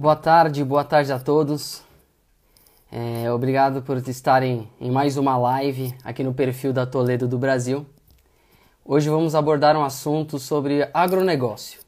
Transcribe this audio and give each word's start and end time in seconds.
Boa 0.00 0.16
tarde, 0.16 0.64
boa 0.64 0.82
tarde 0.82 1.12
a 1.12 1.18
todos. 1.18 1.82
É, 2.90 3.30
obrigado 3.30 3.82
por 3.82 3.98
estarem 3.98 4.66
em 4.80 4.90
mais 4.90 5.18
uma 5.18 5.36
live 5.36 5.94
aqui 6.02 6.24
no 6.24 6.32
perfil 6.32 6.72
da 6.72 6.86
Toledo 6.86 7.28
do 7.28 7.36
Brasil. 7.36 7.84
Hoje 8.82 9.10
vamos 9.10 9.34
abordar 9.34 9.76
um 9.76 9.84
assunto 9.84 10.38
sobre 10.38 10.88
agronegócio. 10.94 11.82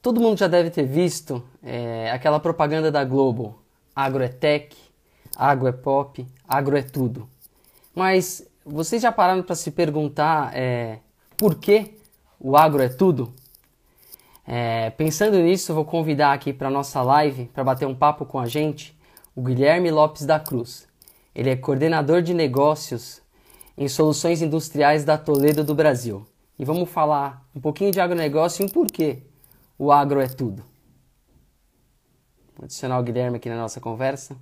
Todo 0.00 0.22
mundo 0.22 0.38
já 0.38 0.48
deve 0.48 0.70
ter 0.70 0.86
visto 0.86 1.44
é, 1.62 2.10
aquela 2.10 2.40
propaganda 2.40 2.90
da 2.90 3.04
Globo: 3.04 3.58
agro 3.94 4.22
é 4.22 4.28
tech, 4.28 4.74
agro 5.36 5.68
é 5.68 5.72
pop, 5.72 6.26
agro 6.48 6.78
é 6.78 6.82
tudo. 6.82 7.28
Mas 7.94 8.42
vocês 8.64 9.02
já 9.02 9.12
pararam 9.12 9.42
para 9.42 9.54
se 9.54 9.70
perguntar 9.70 10.56
é, 10.56 10.98
por 11.36 11.56
que 11.56 11.94
o 12.40 12.56
agro 12.56 12.82
é 12.82 12.88
tudo? 12.88 13.34
É, 14.46 14.90
pensando 14.90 15.38
nisso, 15.38 15.74
vou 15.74 15.84
convidar 15.84 16.32
aqui 16.32 16.52
para 16.52 16.68
nossa 16.68 17.00
live, 17.02 17.46
para 17.46 17.62
bater 17.62 17.86
um 17.86 17.94
papo 17.94 18.26
com 18.26 18.38
a 18.38 18.46
gente, 18.46 18.98
o 19.34 19.42
Guilherme 19.42 19.90
Lopes 19.90 20.26
da 20.26 20.40
Cruz. 20.40 20.88
Ele 21.34 21.50
é 21.50 21.56
coordenador 21.56 22.20
de 22.22 22.34
negócios 22.34 23.22
em 23.76 23.88
soluções 23.88 24.42
industriais 24.42 25.04
da 25.04 25.16
Toledo 25.16 25.64
do 25.64 25.74
Brasil. 25.74 26.26
E 26.58 26.64
vamos 26.64 26.90
falar 26.90 27.46
um 27.54 27.60
pouquinho 27.60 27.90
de 27.90 28.00
agronegócio 28.00 28.62
e 28.62 28.66
um 28.66 28.68
porquê 28.68 29.22
o 29.78 29.90
agro 29.90 30.20
é 30.20 30.26
tudo. 30.26 30.62
Vou 32.56 32.64
adicionar 32.64 32.98
o 32.98 33.02
Guilherme 33.02 33.36
aqui 33.36 33.48
na 33.48 33.56
nossa 33.56 33.80
conversa. 33.80 34.36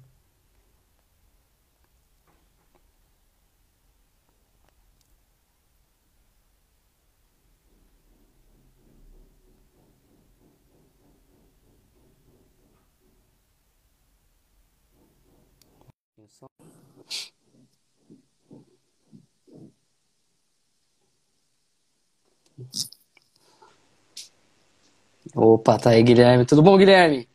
Opa, 25.35 25.79
tá 25.79 25.91
aí, 25.91 26.03
Guilherme. 26.03 26.45
Tudo 26.45 26.63
bom, 26.63 26.77
Guilherme? 26.77 27.29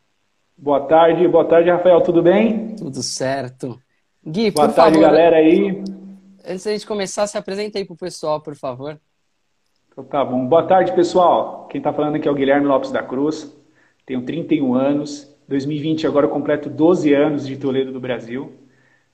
Boa 0.56 0.80
tarde, 0.80 1.26
boa 1.28 1.44
tarde, 1.44 1.70
Rafael. 1.70 2.00
Tudo 2.02 2.22
bem? 2.22 2.76
Tudo 2.76 3.02
certo. 3.02 3.78
Gui, 4.24 4.50
boa 4.50 4.68
tarde, 4.68 4.98
favor, 4.98 5.08
galera 5.08 5.36
aí. 5.36 5.82
Antes 6.46 6.64
da 6.64 6.72
gente 6.72 6.86
começar, 6.86 7.26
se 7.26 7.38
apresenta 7.38 7.78
aí 7.78 7.84
pro 7.84 7.96
pessoal, 7.96 8.40
por 8.40 8.54
favor. 8.54 9.00
Então, 9.90 10.04
tá 10.04 10.24
bom. 10.24 10.46
Boa 10.46 10.66
tarde, 10.66 10.92
pessoal. 10.94 11.66
Quem 11.70 11.78
está 11.78 11.92
falando 11.92 12.16
aqui 12.16 12.28
é 12.28 12.30
o 12.30 12.34
Guilherme 12.34 12.66
Lopes 12.66 12.90
da 12.90 13.02
Cruz. 13.02 13.54
Tenho 14.04 14.22
31 14.22 14.74
anos. 14.74 15.34
2020 15.48 16.06
agora 16.06 16.26
eu 16.26 16.30
completo 16.30 16.68
12 16.68 17.14
anos 17.14 17.46
de 17.46 17.56
Toledo 17.56 17.92
do 17.92 18.00
Brasil. 18.00 18.52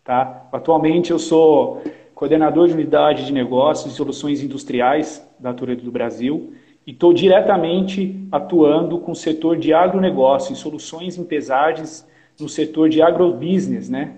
Tá? 0.02 0.48
Atualmente 0.50 1.10
eu 1.10 1.18
sou 1.18 1.82
coordenador 2.14 2.66
de 2.66 2.74
unidade 2.74 3.26
de 3.26 3.32
negócios 3.32 3.92
e 3.92 3.96
soluções 3.96 4.42
industriais 4.42 5.24
da 5.38 5.54
Toledo 5.54 5.82
do 5.82 5.92
Brasil 5.92 6.52
e 6.86 6.90
estou 6.90 7.12
diretamente 7.12 8.26
atuando 8.30 8.98
com 8.98 9.12
o 9.12 9.16
setor 9.16 9.56
de 9.56 9.72
agronegócio 9.72 10.52
e 10.52 10.56
soluções 10.56 11.16
em 11.16 11.24
pesagens 11.24 12.06
no 12.40 12.48
setor 12.48 12.88
de 12.88 13.00
agrobusiness, 13.00 13.88
né? 13.88 14.16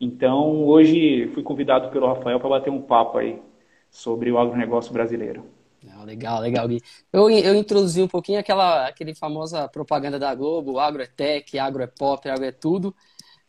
Então, 0.00 0.66
hoje 0.66 1.28
fui 1.28 1.42
convidado 1.42 1.90
pelo 1.90 2.06
Rafael 2.06 2.38
para 2.40 2.48
bater 2.48 2.70
um 2.70 2.82
papo 2.82 3.18
aí 3.18 3.40
sobre 3.90 4.30
o 4.32 4.38
agronegócio 4.38 4.92
brasileiro. 4.92 5.44
legal, 6.04 6.40
legal, 6.40 6.68
Gui. 6.68 6.80
Eu, 7.12 7.30
eu 7.30 7.54
introduzi 7.54 8.02
um 8.02 8.08
pouquinho 8.08 8.38
aquela 8.38 8.88
aquele 8.88 9.14
famosa 9.14 9.68
propaganda 9.68 10.18
da 10.18 10.34
Globo, 10.34 10.78
agro 10.78 11.02
é 11.02 11.06
tech, 11.06 11.58
agro 11.58 11.82
é 11.82 11.86
pop, 11.86 12.28
agro 12.28 12.44
é 12.44 12.52
tudo. 12.52 12.94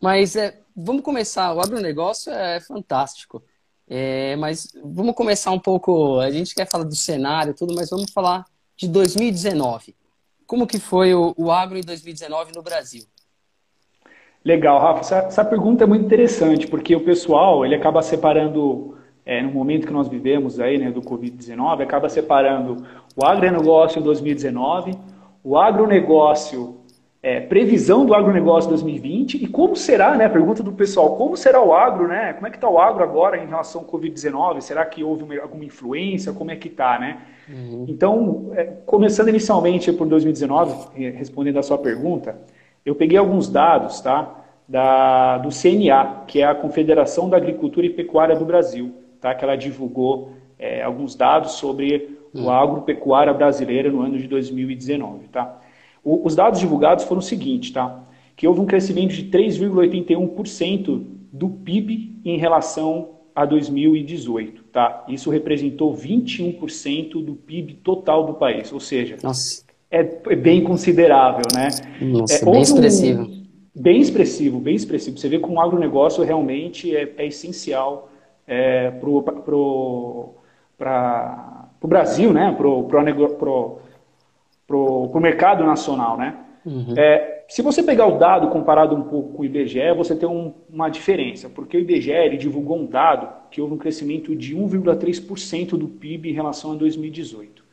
Mas 0.01 0.35
é, 0.35 0.59
vamos 0.75 1.01
começar, 1.01 1.53
o 1.53 1.61
agronegócio 1.61 2.31
é 2.31 2.59
fantástico. 2.59 3.43
É, 3.88 4.35
mas 4.38 4.67
vamos 4.83 5.15
começar 5.15 5.51
um 5.51 5.59
pouco, 5.59 6.19
a 6.19 6.31
gente 6.31 6.55
quer 6.55 6.69
falar 6.69 6.85
do 6.85 6.95
cenário 6.95 7.53
tudo, 7.53 7.75
mas 7.75 7.89
vamos 7.89 8.11
falar 8.11 8.45
de 8.75 8.88
2019. 8.88 9.95
Como 10.45 10.67
que 10.67 10.79
foi 10.79 11.13
o, 11.13 11.34
o 11.38 11.51
agro 11.51 11.78
em 11.78 11.81
2019 11.81 12.51
no 12.53 12.61
Brasil? 12.61 13.03
Legal, 14.44 14.79
Rafa. 14.79 15.00
Essa, 15.00 15.17
essa, 15.28 15.45
pergunta 15.45 15.85
é 15.85 15.88
muito 15.88 16.06
interessante, 16.06 16.67
porque 16.67 16.95
o 16.95 17.03
pessoal 17.03 17.66
ele 17.66 17.75
acaba 17.75 18.01
separando, 18.01 18.97
é, 19.25 19.41
no 19.41 19.51
momento 19.51 19.88
que 19.88 19.94
nós 19.94 20.09
vivemos 20.09 20.59
aí, 20.59 20.78
né, 20.78 20.91
do 20.91 21.01
Covid-19, 21.01 21.81
acaba 21.81 22.09
separando 22.09 22.85
o 23.16 23.25
agronegócio 23.25 24.00
em 24.00 24.03
2019, 24.03 24.97
o 25.44 25.57
agronegócio 25.57 26.82
é, 27.23 27.39
previsão 27.39 28.06
do 28.06 28.13
agronegócio 28.13 28.69
2020 28.69 29.41
e 29.41 29.47
como 29.47 29.78
será, 29.78 30.13
né? 30.17 30.28
Pergunta 30.28 30.61
do 30.61 30.73
pessoal, 30.73 31.16
como 31.16 31.38
será 31.38 31.63
o 31.63 31.73
agro, 31.73 32.06
né? 32.06 32.34
Como 32.34 32.45
é 32.45 32.50
que 32.50 32.57
está 32.57 32.67
o 32.67 32.78
agro 32.78 33.01
agora 33.01 33.41
em 33.41 33.47
relação 33.47 33.79
ao 33.79 33.88
Covid-19? 33.88 34.59
Será 34.59 34.85
que 34.85 35.06
houve 35.06 35.23
uma, 35.23 35.41
alguma 35.41 35.63
influência? 35.63 36.33
Como 36.33 36.51
é 36.51 36.57
que 36.57 36.67
está, 36.67 37.00
né? 37.00 37.19
Uhum. 37.47 37.85
Então, 37.88 38.51
é, 38.53 38.66
começando 38.85 39.29
inicialmente 39.29 39.94
por 39.94 40.06
2019, 40.06 41.00
respondendo 41.12 41.59
a 41.59 41.63
sua 41.63 41.78
pergunta, 41.78 42.38
eu 42.85 42.94
peguei 42.94 43.17
alguns 43.17 43.47
dados, 43.47 44.01
tá? 44.01 44.41
Da, 44.67 45.38
do 45.38 45.47
CNA, 45.50 46.25
que 46.28 46.41
é 46.41 46.45
a 46.45 46.53
Confederação 46.53 47.29
da 47.29 47.38
Agricultura 47.38 47.85
e 47.85 47.89
Pecuária 47.89 48.35
do 48.35 48.44
Brasil, 48.44 48.94
tá? 49.22 49.33
Que 49.33 49.45
ela 49.45 49.56
divulgou 49.56 50.33
é, 50.59 50.83
alguns 50.83 51.16
dados 51.16 51.53
sobre 51.53 52.19
uhum. 52.33 52.47
o 52.47 52.51
agropecuária 52.51 53.33
brasileira 53.33 53.89
no 53.89 54.01
ano 54.01 54.17
de 54.17 54.28
2019, 54.28 55.29
tá? 55.29 55.62
O, 56.03 56.25
os 56.25 56.35
dados 56.35 56.59
divulgados 56.59 57.05
foram 57.05 57.19
o 57.19 57.23
seguinte, 57.23 57.71
tá? 57.71 58.03
Que 58.35 58.47
houve 58.47 58.59
um 58.59 58.65
crescimento 58.65 59.13
de 59.13 59.25
3,81% 59.25 61.03
do 61.31 61.49
PIB 61.49 62.19
em 62.25 62.37
relação 62.37 63.13
a 63.35 63.45
2018, 63.45 64.63
tá? 64.65 65.05
Isso 65.07 65.29
representou 65.29 65.95
21% 65.95 67.23
do 67.23 67.33
PIB 67.33 67.75
total 67.75 68.25
do 68.25 68.33
país, 68.35 68.71
ou 68.71 68.79
seja, 68.79 69.17
é, 69.89 69.99
é, 69.99 70.35
bem 70.35 70.63
considerável, 70.63 71.43
né? 71.53 71.69
Nossa, 72.01 72.35
é, 72.35 72.51
bem 72.51 72.61
expressivo. 72.61 73.23
Um, 73.23 73.43
bem 73.75 74.01
expressivo, 74.01 74.59
bem 74.59 74.75
expressivo. 74.75 75.17
Você 75.17 75.29
vê 75.29 75.39
como 75.39 75.55
o 75.55 75.61
agronegócio 75.61 76.23
realmente 76.23 76.95
é, 76.95 77.13
é 77.17 77.27
essencial 77.27 78.09
é, 78.47 78.91
para 78.91 79.09
o 79.09 80.35
Brasil, 81.83 82.33
né? 82.33 82.53
Pro, 82.57 82.83
pro, 82.83 83.29
pro, 83.29 83.77
para 84.66 84.78
o 84.78 85.19
mercado 85.19 85.63
nacional, 85.63 86.18
né? 86.18 86.35
Uhum. 86.66 86.94
É, 86.97 87.44
se 87.47 87.62
você 87.62 87.84
pegar 87.84 88.07
o 88.07 88.18
dado 88.18 88.47
comparado 88.47 88.96
um 88.96 89.03
pouco 89.03 89.34
com 89.34 89.41
o 89.41 89.46
IBGE, 89.46 89.94
você 89.96 90.16
tem 90.16 90.28
um, 90.28 90.53
uma 90.69 90.90
diferença, 90.90 91.50
porque 91.50 91.75
o 91.75 91.79
IBGE 91.79 92.38
divulgou 92.38 92.78
um 92.78 92.85
dado 92.85 93.28
que 93.51 93.62
houve 93.62 93.74
um 93.74 93.78
crescimento 93.78 94.35
de 94.35 94.56
1,3% 94.56 95.78
do 95.78 95.88
PIB 95.88 96.29
em 96.29 96.34
relação 96.34 96.72
a 96.72 96.75
2018. 96.75 97.63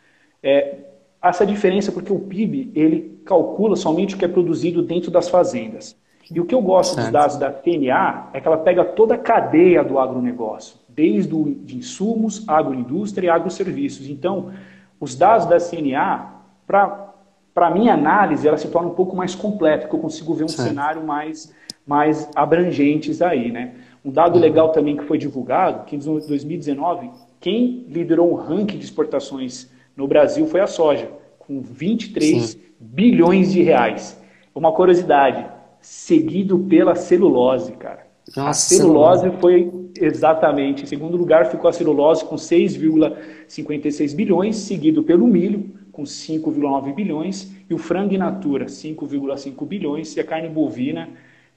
É, 0.43 0.79
essa 1.23 1.47
diferença 1.47 1.91
é 1.91 1.95
porque 1.95 2.13
o 2.13 2.19
PIB 2.19 2.73
ele 2.75 3.21
calcula 3.25 3.77
somente 3.77 4.15
o 4.15 4.19
que 4.19 4.25
é 4.25 4.29
produzido 4.29 4.83
dentro 4.83 5.11
das 5.11 5.29
fazendas. 5.29 5.97
E 6.31 6.41
o 6.41 6.45
que 6.45 6.55
eu 6.55 6.63
gosto 6.63 6.97
dos 6.97 7.11
dados 7.11 7.37
da 7.37 7.51
TNA 7.51 8.31
é 8.33 8.41
que 8.41 8.47
ela 8.47 8.59
pega 8.59 8.85
toda 8.85 9.15
a 9.15 9.19
cadeia 9.19 9.83
do 9.83 9.99
agronegócio, 9.99 10.77
desde 10.89 11.35
o 11.35 11.55
de 11.55 11.77
insumos, 11.77 12.49
agroindústria 12.49 13.27
e 13.27 13.31
agroserviços. 13.31 14.09
Então, 14.09 14.53
os 15.01 15.17
dados 15.17 15.47
da 15.47 15.59
CNA 15.59 16.40
para 16.71 17.67
a 17.67 17.71
minha 17.71 17.95
análise, 17.95 18.47
ela 18.47 18.57
se 18.57 18.69
torna 18.69 18.89
um 18.89 18.95
pouco 18.95 19.17
mais 19.17 19.35
completa, 19.35 19.83
porque 19.83 19.97
eu 19.97 20.01
consigo 20.01 20.33
ver 20.35 20.45
um 20.45 20.49
certo. 20.49 20.69
cenário 20.69 21.05
mais, 21.05 21.53
mais 21.85 22.31
abrangentes 22.35 23.21
aí, 23.21 23.51
né? 23.51 23.75
Um 24.05 24.11
dado 24.11 24.37
uhum. 24.37 24.41
legal 24.41 24.71
também 24.71 24.97
que 24.97 25.05
foi 25.05 25.19
divulgado, 25.19 25.85
que 25.85 25.97
em 25.97 25.99
2019, 25.99 27.11
quem 27.41 27.85
liderou 27.89 28.31
o 28.31 28.37
ranking 28.37 28.79
de 28.79 28.85
exportações 28.85 29.69
no 29.97 30.07
Brasil 30.07 30.47
foi 30.47 30.61
a 30.61 30.67
soja, 30.67 31.11
com 31.41 31.61
23 31.61 32.51
Sim. 32.51 32.61
bilhões 32.79 33.53
de 33.53 33.63
reais. 33.63 34.19
Uma 34.55 34.73
curiosidade, 34.73 35.45
seguido 35.81 36.59
pela 36.61 36.95
celulose, 36.95 37.73
cara. 37.73 38.07
Nossa, 38.37 38.51
a 38.51 38.53
celulose 38.53 39.31
foi 39.41 39.73
exatamente, 39.99 40.85
em 40.85 40.87
segundo 40.87 41.17
lugar 41.17 41.47
ficou 41.47 41.69
a 41.69 41.73
celulose 41.73 42.25
com 42.25 42.37
6,56 42.37 44.15
bilhões, 44.15 44.57
seguido 44.57 45.03
pelo 45.03 45.27
milho 45.27 45.80
com 46.01 46.05
5,9 46.05 46.95
bilhões, 46.95 47.53
e 47.69 47.75
o 47.75 47.79
frango 47.79 48.15
in 48.15 48.19
natura, 48.19 48.67
5,5 48.67 49.67
bilhões, 49.67 50.17
e 50.17 50.21
a 50.21 50.25
carne 50.25 50.49
bovina, 50.49 51.11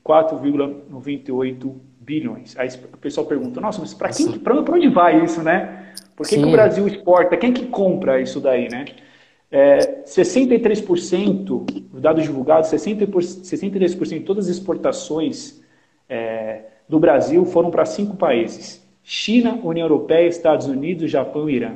4,98 0.06 1.74
bilhões. 2.00 2.58
Aí 2.58 2.68
o 2.94 2.98
pessoal 2.98 3.26
pergunta, 3.26 3.62
nossa, 3.62 3.80
mas 3.80 3.94
para 3.94 4.10
quem, 4.10 4.32
para 4.40 4.54
onde 4.54 4.90
vai 4.90 5.24
isso, 5.24 5.42
né? 5.42 5.94
Por 6.16 6.28
que, 6.28 6.38
que, 6.38 6.44
o 6.44 6.52
Brasil 6.52 6.86
exporta? 6.88 7.38
Quem 7.38 7.54
que 7.54 7.68
compra 7.68 8.22
isso 8.22 8.42
daí, 8.42 8.68
né? 8.70 8.86
É, 9.50 10.04
63%, 10.04 11.86
dados 11.94 12.24
divulgados, 12.24 12.70
60 12.70 13.06
63% 13.06 14.10
de 14.10 14.20
todas 14.22 14.46
as 14.50 14.58
exportações 14.58 15.64
é, 16.10 16.64
do 16.90 17.00
Brasil 17.00 17.46
foram 17.46 17.72
para 17.72 17.86
cinco 17.86 18.18
países: 18.18 18.86
China, 19.04 19.60
União 19.64 19.86
Europeia, 19.86 20.28
Estados 20.28 20.68
Unidos, 20.68 21.10
Japão 21.10 21.50
e 21.50 21.56
Irã. 21.56 21.76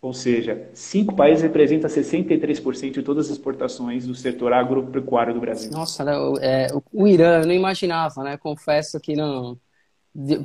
Ou 0.00 0.12
seja, 0.12 0.68
cinco 0.72 1.14
países 1.16 1.42
representam 1.42 1.90
63% 1.90 2.92
de 2.92 3.02
todas 3.02 3.26
as 3.26 3.32
exportações 3.32 4.06
do 4.06 4.14
setor 4.14 4.52
agropecuário 4.52 5.34
do 5.34 5.40
Brasil. 5.40 5.72
Nossa, 5.72 6.04
né, 6.04 6.12
é, 6.40 6.68
o 6.92 7.06
Irã, 7.06 7.40
eu 7.40 7.46
não 7.46 7.52
imaginava, 7.52 8.22
né? 8.22 8.36
Confesso 8.36 9.00
que 9.00 9.16
não. 9.16 9.58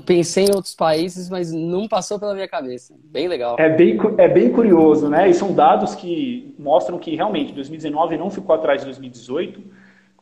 Pensei 0.06 0.46
em 0.46 0.56
outros 0.56 0.76
países, 0.76 1.30
mas 1.30 1.52
não 1.52 1.88
passou 1.88 2.20
pela 2.20 2.34
minha 2.34 2.48
cabeça. 2.48 2.96
Bem 3.06 3.28
legal. 3.28 3.56
É 3.60 3.70
bem, 3.70 3.98
é 4.18 4.28
bem 4.28 4.52
curioso, 4.52 5.08
né? 5.08 5.30
E 5.30 5.34
são 5.34 5.54
dados 5.54 5.94
que 5.94 6.56
mostram 6.58 6.98
que 6.98 7.16
realmente 7.16 7.54
2019 7.54 8.18
não 8.18 8.30
ficou 8.32 8.56
atrás 8.56 8.82
de 8.82 8.86
2018, 8.86 9.62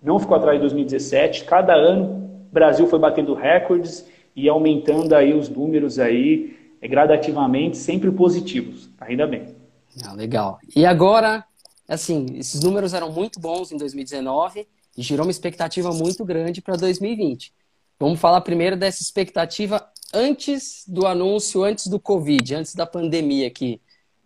não 0.03 0.19
ficou 0.19 0.35
atrás 0.35 0.57
de 0.57 0.61
2017. 0.61 1.45
Cada 1.45 1.73
ano 1.73 2.45
o 2.49 2.53
Brasil 2.53 2.85
foi 2.87 2.99
batendo 2.99 3.33
recordes 3.33 4.07
e 4.35 4.47
aumentando 4.49 5.13
aí 5.15 5.33
os 5.33 5.49
números 5.49 5.99
aí 5.99 6.60
é, 6.81 6.87
gradativamente, 6.87 7.77
sempre 7.77 8.11
positivos. 8.11 8.89
Ainda 8.99 9.27
bem. 9.27 9.55
Ah, 10.03 10.13
legal. 10.13 10.59
E 10.75 10.85
agora, 10.85 11.45
assim, 11.87 12.25
esses 12.35 12.61
números 12.61 12.93
eram 12.93 13.11
muito 13.11 13.39
bons 13.39 13.71
em 13.71 13.77
2019 13.77 14.67
e 14.97 15.01
gerou 15.01 15.25
uma 15.25 15.31
expectativa 15.31 15.91
muito 15.91 16.25
grande 16.25 16.61
para 16.61 16.75
2020. 16.75 17.53
Vamos 17.99 18.19
falar 18.19 18.41
primeiro 18.41 18.75
dessa 18.75 19.01
expectativa 19.01 19.85
antes 20.13 20.83
do 20.87 21.05
anúncio, 21.05 21.63
antes 21.63 21.87
do 21.87 21.99
Covid, 21.99 22.55
antes 22.55 22.73
da 22.73 22.85
pandemia 22.85 23.49
que 23.49 23.79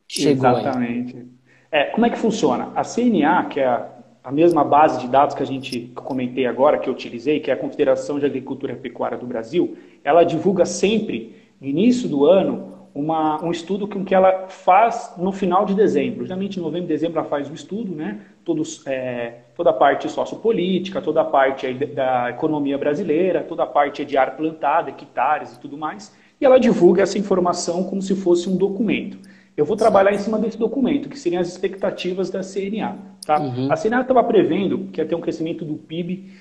chegou. 0.08 0.50
Exatamente. 0.50 1.28
É, 1.72 1.86
como 1.86 2.06
é 2.06 2.10
que 2.10 2.18
funciona? 2.18 2.72
A 2.76 2.84
CNA, 2.84 3.46
que 3.50 3.60
é 3.60 3.68
a, 3.68 3.90
a 4.24 4.32
mesma 4.32 4.64
base 4.64 5.00
de 5.02 5.08
dados 5.08 5.36
que 5.36 5.44
a 5.44 5.46
gente 5.46 5.72
que 5.72 5.88
comentei 5.94 6.46
agora, 6.46 6.78
que 6.78 6.90
eu 6.90 6.94
utilizei, 6.94 7.40
que 7.40 7.52
é 7.52 7.54
a 7.54 7.58
Confederação 7.58 8.18
de 8.18 8.26
Agricultura 8.26 8.74
e 8.74 8.78
Pecuária 8.78 9.18
do 9.18 9.26
Brasil, 9.26 9.78
ela 10.04 10.24
divulga 10.24 10.66
sempre, 10.66 11.36
início 11.62 12.08
do 12.08 12.26
ano, 12.26 12.76
uma, 12.96 13.44
um 13.44 13.52
estudo 13.52 13.88
que, 13.88 14.02
que 14.06 14.16
ela 14.16 14.48
faz 14.48 15.14
no 15.18 15.34
final 15.34 15.66
de 15.66 15.74
dezembro. 15.74 16.26
Geralmente, 16.26 16.60
em 16.60 16.64
novembro 16.64 16.88
dezembro, 16.88 17.20
ela 17.20 17.28
faz 17.28 17.50
o 17.50 17.54
estudo, 17.54 17.94
né? 17.94 18.22
Todos, 18.46 18.86
é, 18.88 19.40
toda 19.56 19.72
a 19.72 19.74
parte 19.74 20.10
sociopolítica, 20.10 21.02
toda 21.02 21.22
a 21.22 21.26
parte 21.26 21.74
da 21.74 22.30
economia 22.30 22.78
brasileira, 22.78 23.44
toda 23.44 23.64
a 23.64 23.68
parte 23.68 24.06
de 24.06 24.18
ar 24.18 24.38
plantado, 24.38 24.90
hectares 24.90 25.56
e 25.56 25.60
tudo 25.60 25.78
mais. 25.78 26.16
E 26.40 26.46
ela 26.46 26.58
divulga 26.58 27.04
essa 27.04 27.18
informação 27.18 27.84
como 27.84 28.02
se 28.02 28.16
fosse 28.16 28.50
um 28.50 28.56
documento. 28.56 29.18
Eu 29.58 29.66
vou 29.66 29.76
trabalhar 29.76 30.14
em 30.14 30.18
cima 30.18 30.38
desse 30.38 30.58
documento, 30.58 31.10
que 31.10 31.18
seriam 31.18 31.42
as 31.42 31.48
expectativas 31.48 32.30
da 32.30 32.42
CNA. 32.42 32.98
Tá? 33.26 33.40
Uhum. 33.40 33.72
A 33.72 33.76
CNA 33.76 34.02
estava 34.02 34.24
prevendo 34.24 34.90
que 34.92 35.02
ia 35.02 35.06
ter 35.06 35.16
um 35.16 35.22
crescimento 35.22 35.66
do 35.66 35.76
PIB 35.76 36.32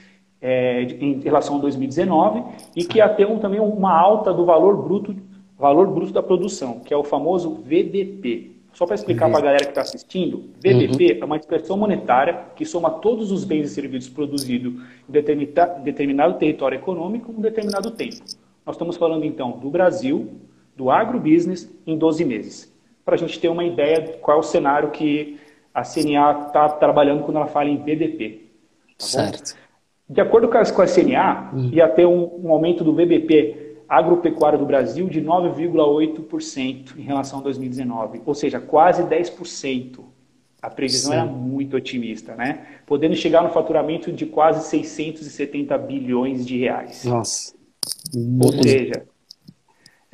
é, 0.47 0.83
em 0.83 1.21
relação 1.21 1.57
a 1.57 1.61
2019 1.61 2.45
e 2.77 2.85
que 2.85 2.99
ia 2.99 3.09
ter 3.09 3.27
um, 3.27 3.39
também 3.39 3.61
uma 3.61 3.99
alta 3.99 4.31
do 4.31 4.45
valor 4.45 4.77
bruto 4.77 5.17
valor 5.59 5.87
bruto 5.87 6.13
da 6.13 6.23
produção, 6.23 6.81
que 6.81 6.93
é 6.93 6.97
o 6.97 7.03
famoso 7.03 7.55
VBP. 7.55 8.51
Só 8.75 8.85
para 8.85 8.97
explicar 8.97 9.31
para 9.31 9.39
a 9.39 9.43
galera 9.43 9.65
que 9.65 9.71
está 9.71 9.81
assistindo, 9.81 10.51
VBP 10.57 11.15
uhum. 11.15 11.19
é 11.23 11.25
uma 11.25 11.37
expressão 11.37 11.79
monetária 11.79 12.47
que 12.55 12.67
soma 12.67 12.91
todos 12.91 13.33
os 13.33 13.45
bens 13.45 13.71
e 13.71 13.75
serviços 13.75 14.11
produzidos 14.11 14.75
em 15.09 15.13
determinado 15.85 16.35
território 16.35 16.77
econômico 16.77 17.33
em 17.33 17.37
um 17.37 17.41
determinado 17.41 17.93
tempo. 17.93 18.17
Nós 18.67 18.75
estamos 18.75 18.97
falando 18.97 19.25
então 19.25 19.53
do 19.53 19.71
Brasil, 19.71 20.33
do 20.77 20.91
agrobusiness, 20.91 21.73
em 21.87 21.97
12 21.97 22.25
meses. 22.25 22.75
Para 23.03 23.15
a 23.15 23.19
gente 23.19 23.39
ter 23.39 23.49
uma 23.49 23.65
ideia 23.65 24.01
de 24.01 24.13
qual 24.19 24.39
é 24.39 24.41
o 24.41 24.43
cenário 24.43 24.91
que 24.91 25.39
a 25.73 25.83
CNA 25.83 26.47
está 26.49 26.69
trabalhando 26.69 27.23
quando 27.23 27.37
ela 27.37 27.47
fala 27.47 27.71
em 27.71 27.77
VBP. 27.77 28.43
Tá 28.99 29.07
certo. 29.07 29.64
De 30.09 30.21
acordo 30.21 30.49
com 30.49 30.59
a, 30.59 30.87
CNA, 30.87 31.51
uhum. 31.53 31.71
ia 31.73 31.89
ter 31.89 32.07
um, 32.07 32.41
um 32.45 32.53
aumento 32.53 32.85
do 32.85 32.93
VBP 32.93 33.65
agropecuária 33.89 34.59
do 34.59 34.67
Brasil 34.67 35.09
de 35.09 35.21
9,8% 35.23 36.97
em 36.99 37.03
relação 37.03 37.41
a 37.41 37.43
2019, 37.43 38.23
ou 38.25 38.35
seja, 38.35 38.61
quase 38.61 39.03
10%. 39.03 40.01
A 40.61 40.71
previsão 40.71 41.13
Sim. 41.13 41.19
era 41.19 41.27
muito 41.27 41.77
otimista, 41.77 42.35
né? 42.35 42.67
Podendo 42.87 43.15
chegar 43.15 43.43
no 43.43 43.51
faturamento 43.51 44.11
de 44.11 44.25
quase 44.25 44.67
670 44.67 45.77
bilhões 45.77 46.47
de 46.47 46.59
reais. 46.59 47.05
Nossa. 47.05 47.53
Ou 48.43 48.53
seja, 48.63 49.05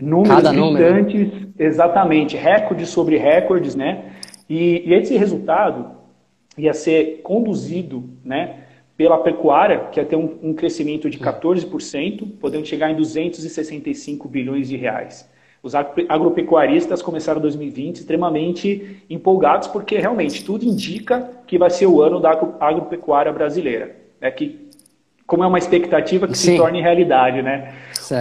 números 0.00 0.42
Cada 0.42 0.52
gigantes, 0.52 1.32
número. 1.32 1.52
exatamente, 1.56 2.36
recordes 2.36 2.88
sobre 2.88 3.16
recordes, 3.16 3.76
né? 3.76 4.12
E, 4.48 4.82
e 4.88 4.94
esse 4.94 5.16
resultado 5.16 5.92
ia 6.58 6.74
ser 6.74 7.20
conduzido, 7.22 8.10
né? 8.24 8.64
Pela 9.00 9.16
pecuária, 9.16 9.88
que 9.90 9.98
ia 9.98 10.04
ter 10.04 10.14
um, 10.14 10.36
um 10.42 10.52
crescimento 10.52 11.08
de 11.08 11.18
14%, 11.18 12.32
podendo 12.38 12.66
chegar 12.66 12.90
em 12.90 12.94
265 12.94 14.28
bilhões 14.28 14.68
de 14.68 14.76
reais. 14.76 15.26
Os 15.62 15.74
agropecuaristas 15.74 17.00
começaram 17.00 17.40
2020 17.40 17.96
extremamente 17.96 19.02
empolgados, 19.08 19.68
porque 19.68 19.96
realmente 19.96 20.44
tudo 20.44 20.66
indica 20.66 21.30
que 21.46 21.56
vai 21.56 21.70
ser 21.70 21.86
o 21.86 22.02
ano 22.02 22.20
da 22.20 22.32
agropecuária 22.60 23.32
brasileira. 23.32 23.96
Né? 24.20 24.30
Que, 24.32 24.68
como 25.26 25.44
é 25.44 25.46
uma 25.46 25.56
expectativa 25.56 26.28
que 26.28 26.36
Sim. 26.36 26.52
se 26.52 26.56
torne 26.58 26.82
realidade. 26.82 27.40
Né? 27.40 27.72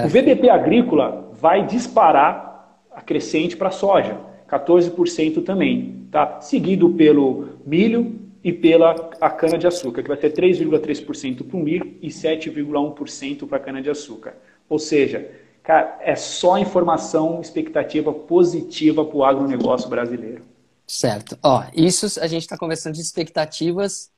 O 0.06 0.08
VBP 0.08 0.50
agrícola 0.50 1.30
vai 1.34 1.66
disparar 1.66 2.80
a 2.90 3.02
crescente 3.02 3.58
para 3.58 3.68
a 3.68 3.72
soja, 3.72 4.16
14% 4.50 5.44
também. 5.44 6.08
Tá? 6.10 6.40
Seguido 6.40 6.90
pelo 6.92 7.50
milho, 7.66 8.19
e 8.44 8.54
pela 8.54 9.12
a 9.20 9.30
cana-de-açúcar, 9.30 10.02
que 10.02 10.08
vai 10.08 10.18
ter 10.18 10.34
3,3% 10.34 11.44
para 11.46 11.58
o 11.58 11.60
milho 11.60 11.98
e 12.02 12.08
7,1% 12.08 13.48
para 13.48 13.58
a 13.58 13.60
cana-de-açúcar. 13.60 14.38
Ou 14.68 14.80
seja, 14.80 15.30
cara, 15.64 15.98
é 16.02 16.16
só 16.16 16.58
informação, 16.58 17.42
expectativa 17.42 18.14
positiva 18.14 19.04
para 19.04 19.18
o 19.18 19.24
agronegócio 19.24 19.90
brasileiro. 19.90 20.44
Certo. 20.88 21.38
Ó, 21.44 21.64
isso 21.76 22.20
a 22.20 22.28
gente 22.28 22.44
está 22.44 22.58
conversando 22.58 22.96
de 22.96 23.02
expectativas 23.02 24.10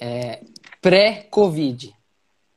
é, 0.00 0.42
pré-Covid. 0.80 1.94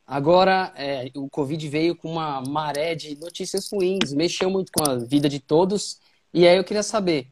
Agora, 0.06 0.72
é, 0.76 1.12
o 1.16 1.30
Covid 1.30 1.68
veio 1.68 1.96
com 1.96 2.14
uma 2.14 2.42
maré 2.42 2.96
de 2.96 3.16
notícias 3.20 3.70
ruins, 3.70 4.14
mexeu 4.14 4.50
muito 4.50 4.72
com 4.72 4.90
a 4.90 4.96
vida 4.96 5.28
de 5.28 5.40
todos. 5.40 6.00
E 6.34 6.48
aí 6.48 6.56
eu 6.58 6.64
queria 6.64 6.82
saber 6.82 7.28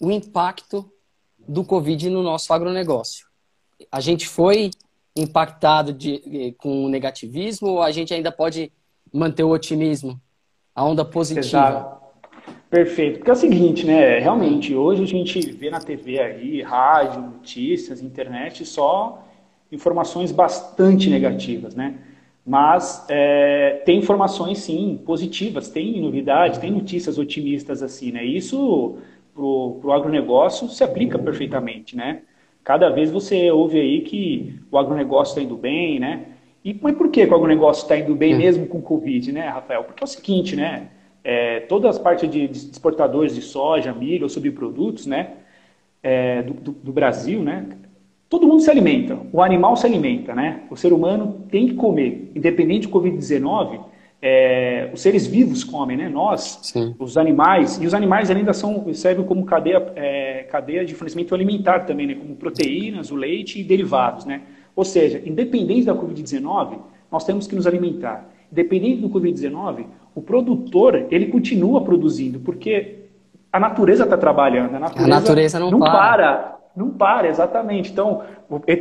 o 0.00 0.10
impacto 0.10 0.90
do 1.46 1.64
Covid 1.64 2.10
no 2.10 2.22
nosso 2.22 2.52
agronegócio. 2.52 3.26
A 3.90 4.00
gente 4.00 4.28
foi 4.28 4.70
impactado 5.14 5.92
de, 5.92 6.22
eh, 6.26 6.54
com 6.58 6.88
negativismo 6.88 7.68
ou 7.68 7.82
a 7.82 7.90
gente 7.90 8.12
ainda 8.12 8.30
pode 8.30 8.70
manter 9.12 9.44
o 9.44 9.50
otimismo, 9.50 10.20
a 10.74 10.84
onda 10.84 11.04
positiva? 11.04 11.46
Exato. 11.46 12.06
Perfeito. 12.68 13.18
Porque 13.18 13.30
é 13.30 13.32
o 13.32 13.36
seguinte, 13.36 13.86
né? 13.86 14.18
Realmente, 14.18 14.74
hoje 14.74 15.02
a 15.02 15.06
gente 15.06 15.40
vê 15.52 15.70
na 15.70 15.80
TV 15.80 16.18
aí, 16.18 16.62
rádio, 16.62 17.22
notícias, 17.22 18.02
internet, 18.02 18.64
só 18.64 19.24
informações 19.70 20.32
bastante 20.32 21.08
negativas, 21.08 21.74
né? 21.74 21.94
Mas 22.44 23.04
é, 23.08 23.82
tem 23.84 23.98
informações, 23.98 24.58
sim, 24.58 25.00
positivas, 25.04 25.68
tem 25.68 26.00
novidades, 26.00 26.58
tem 26.58 26.70
notícias 26.70 27.18
otimistas, 27.18 27.82
assim, 27.82 28.12
né? 28.12 28.24
Isso 28.24 28.98
para 29.36 29.88
o 29.88 29.92
agronegócio 29.92 30.68
se 30.68 30.82
aplica 30.82 31.18
perfeitamente, 31.18 31.94
né? 31.94 32.22
Cada 32.64 32.88
vez 32.88 33.10
você 33.10 33.50
ouve 33.50 33.78
aí 33.78 34.00
que 34.00 34.54
o 34.70 34.78
agronegócio 34.78 35.32
está 35.32 35.42
indo 35.42 35.56
bem, 35.56 36.00
né? 36.00 36.24
E 36.64 36.76
mas 36.80 36.96
por 36.96 37.10
que, 37.10 37.24
o 37.24 37.34
agronegócio 37.34 37.82
está 37.82 37.96
indo 37.96 38.14
bem 38.14 38.32
é. 38.32 38.38
mesmo 38.38 38.66
com 38.66 38.78
o 38.78 38.82
Covid, 38.82 39.30
né, 39.30 39.46
Rafael? 39.48 39.84
Porque 39.84 40.02
é 40.02 40.06
o 40.06 40.08
seguinte, 40.08 40.56
né? 40.56 40.88
É, 41.22 41.60
todas 41.60 41.96
as 41.96 42.02
partes 42.02 42.28
de, 42.28 42.48
de 42.48 42.58
exportadores 42.58 43.34
de 43.34 43.42
soja, 43.42 43.92
milho 43.92 44.24
ou 44.24 44.28
subprodutos, 44.28 45.06
né? 45.06 45.34
É, 46.02 46.42
do, 46.42 46.54
do, 46.54 46.72
do 46.72 46.92
Brasil, 46.92 47.42
né? 47.42 47.66
Todo 48.28 48.48
mundo 48.48 48.60
se 48.60 48.70
alimenta, 48.70 49.16
o 49.32 49.40
animal 49.40 49.76
se 49.76 49.86
alimenta, 49.86 50.34
né? 50.34 50.62
O 50.70 50.76
ser 50.76 50.92
humano 50.92 51.44
tem 51.48 51.68
que 51.68 51.74
comer, 51.74 52.32
independente 52.34 52.88
do 52.88 52.92
Covid-19, 52.92 53.80
é, 54.28 54.90
os 54.92 55.00
seres 55.00 55.24
vivos 55.24 55.62
comem, 55.62 55.96
né? 55.96 56.08
Nós, 56.08 56.58
Sim. 56.62 56.96
os 56.98 57.16
animais, 57.16 57.80
e 57.80 57.86
os 57.86 57.94
animais 57.94 58.28
ainda 58.28 58.52
são, 58.52 58.92
servem 58.92 59.24
como 59.24 59.44
cadeia, 59.44 59.92
é, 59.94 60.42
cadeia 60.50 60.84
de 60.84 60.94
fornecimento 60.94 61.32
alimentar 61.32 61.86
também, 61.86 62.08
né? 62.08 62.14
Como 62.16 62.34
proteínas, 62.34 63.12
o 63.12 63.14
leite 63.14 63.60
e 63.60 63.64
derivados, 63.64 64.24
né? 64.24 64.40
Ou 64.74 64.84
seja, 64.84 65.22
independente 65.24 65.86
da 65.86 65.94
Covid-19, 65.94 66.78
nós 67.10 67.24
temos 67.24 67.46
que 67.46 67.54
nos 67.54 67.68
alimentar. 67.68 68.28
Independente 68.50 69.00
do 69.00 69.08
Covid-19, 69.08 69.86
o 70.12 70.20
produtor, 70.20 71.06
ele 71.08 71.26
continua 71.26 71.82
produzindo, 71.82 72.40
porque 72.40 73.04
a 73.52 73.60
natureza 73.60 74.02
está 74.02 74.16
trabalhando. 74.16 74.74
A 74.74 74.80
natureza, 74.80 75.04
a 75.04 75.20
natureza 75.20 75.60
não, 75.60 75.70
não 75.70 75.78
para. 75.78 75.92
para. 75.92 76.56
Não 76.76 76.90
para, 76.90 77.28
exatamente. 77.28 77.90
Então, 77.90 78.22